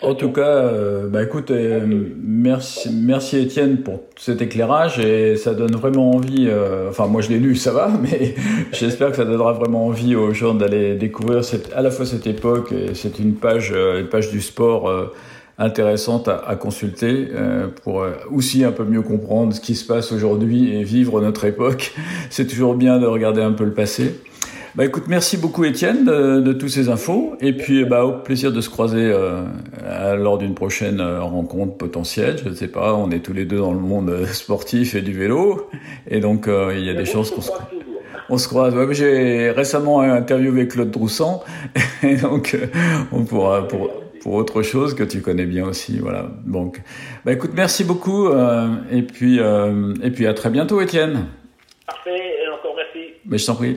En, 0.00 0.14
tout 0.14 0.32
cas, 0.32 0.48
euh, 0.48 1.08
bah 1.08 1.22
écoute, 1.22 1.50
euh, 1.50 1.84
merci, 2.18 2.88
merci 2.90 3.38
Étienne 3.38 3.78
pour 3.82 4.00
cet 4.16 4.40
éclairage 4.40 4.98
et 4.98 5.36
ça 5.36 5.52
donne 5.52 5.72
vraiment 5.72 6.12
envie. 6.12 6.46
euh, 6.48 6.88
enfin, 6.88 7.06
moi 7.06 7.20
je 7.20 7.28
l'ai 7.28 7.38
lu, 7.38 7.54
ça 7.54 7.72
va, 7.72 7.90
mais 8.02 8.34
j'espère 8.72 9.10
que 9.10 9.16
ça 9.16 9.26
donnera 9.26 9.52
vraiment 9.52 9.86
envie 9.86 10.16
aux 10.16 10.32
gens 10.32 10.54
d'aller 10.54 10.94
découvrir 10.94 11.44
cette, 11.44 11.70
à 11.74 11.82
la 11.82 11.90
fois 11.90 12.06
cette 12.06 12.26
époque 12.26 12.72
et 12.72 12.94
c'est 12.94 13.18
une 13.18 13.34
page, 13.34 13.72
euh, 13.74 14.00
une 14.00 14.08
page 14.08 14.30
du 14.30 14.40
sport. 14.40 14.90
intéressante 15.58 16.28
à, 16.28 16.36
à 16.46 16.54
consulter 16.54 17.28
euh, 17.34 17.68
pour 17.82 18.02
euh, 18.02 18.10
aussi 18.30 18.62
un 18.62 18.72
peu 18.72 18.84
mieux 18.84 19.00
comprendre 19.00 19.54
ce 19.54 19.60
qui 19.62 19.74
se 19.74 19.86
passe 19.86 20.12
aujourd'hui 20.12 20.76
et 20.76 20.82
vivre 20.84 21.18
notre 21.22 21.46
époque. 21.46 21.94
C'est 22.30 22.46
toujours 22.46 22.74
bien 22.74 22.98
de 22.98 23.06
regarder 23.06 23.40
un 23.40 23.52
peu 23.52 23.64
le 23.64 23.72
passé. 23.72 24.16
Bah 24.76 24.84
écoute, 24.84 25.04
merci 25.08 25.38
beaucoup 25.38 25.64
Étienne 25.64 26.04
de, 26.04 26.40
de 26.40 26.52
tous 26.52 26.68
ces 26.68 26.90
infos 26.90 27.34
et 27.40 27.54
puis 27.54 27.86
bah 27.86 28.04
au 28.04 28.12
plaisir 28.12 28.52
de 28.52 28.60
se 28.60 28.68
croiser 28.68 29.10
euh, 29.10 29.46
lors 30.16 30.36
d'une 30.36 30.54
prochaine 30.54 31.00
euh, 31.00 31.22
rencontre 31.22 31.78
potentielle. 31.78 32.36
Je 32.44 32.50
ne 32.50 32.54
sais 32.54 32.68
pas, 32.68 32.92
on 32.92 33.10
est 33.10 33.20
tous 33.20 33.32
les 33.32 33.46
deux 33.46 33.56
dans 33.56 33.72
le 33.72 33.80
monde 33.80 34.10
euh, 34.10 34.26
sportif 34.26 34.94
et 34.94 35.00
du 35.00 35.14
vélo 35.14 35.70
et 36.08 36.20
donc 36.20 36.46
euh, 36.46 36.74
il 36.76 36.84
y 36.84 36.90
a 36.90 36.92
des 36.92 37.06
chances 37.06 37.32
on 37.32 37.36
qu'on 37.36 37.40
se 37.40 37.46
se, 37.46 37.52
croise 37.52 37.68
on 38.28 38.36
se 38.36 38.48
croise. 38.48 38.74
Ouais, 38.74 38.92
J'ai 38.94 39.50
récemment 39.50 40.00
interviewé 40.00 40.68
Claude 40.68 40.90
Droussan 40.90 41.42
et 42.02 42.16
donc 42.16 42.52
euh, 42.54 42.66
on 43.12 43.24
pourra 43.24 43.66
pour 43.66 43.90
pour 44.20 44.34
autre 44.34 44.60
chose 44.60 44.92
que 44.92 45.04
tu 45.04 45.22
connais 45.22 45.46
bien 45.46 45.66
aussi. 45.66 46.00
Voilà. 46.00 46.26
Donc 46.44 46.82
bah 47.24 47.32
écoute, 47.32 47.52
merci 47.54 47.82
beaucoup 47.82 48.28
et 48.90 49.02
puis 49.02 49.38
et 49.38 50.10
puis 50.10 50.26
à 50.26 50.34
très 50.34 50.50
bientôt 50.50 50.82
Étienne. 50.82 51.28
Parfait, 51.86 52.10
et 52.44 52.48
encore 52.48 52.74
merci. 52.76 53.12
Mais 53.24 53.38
je 53.38 53.46
t'en 53.46 53.54
prie. 53.54 53.76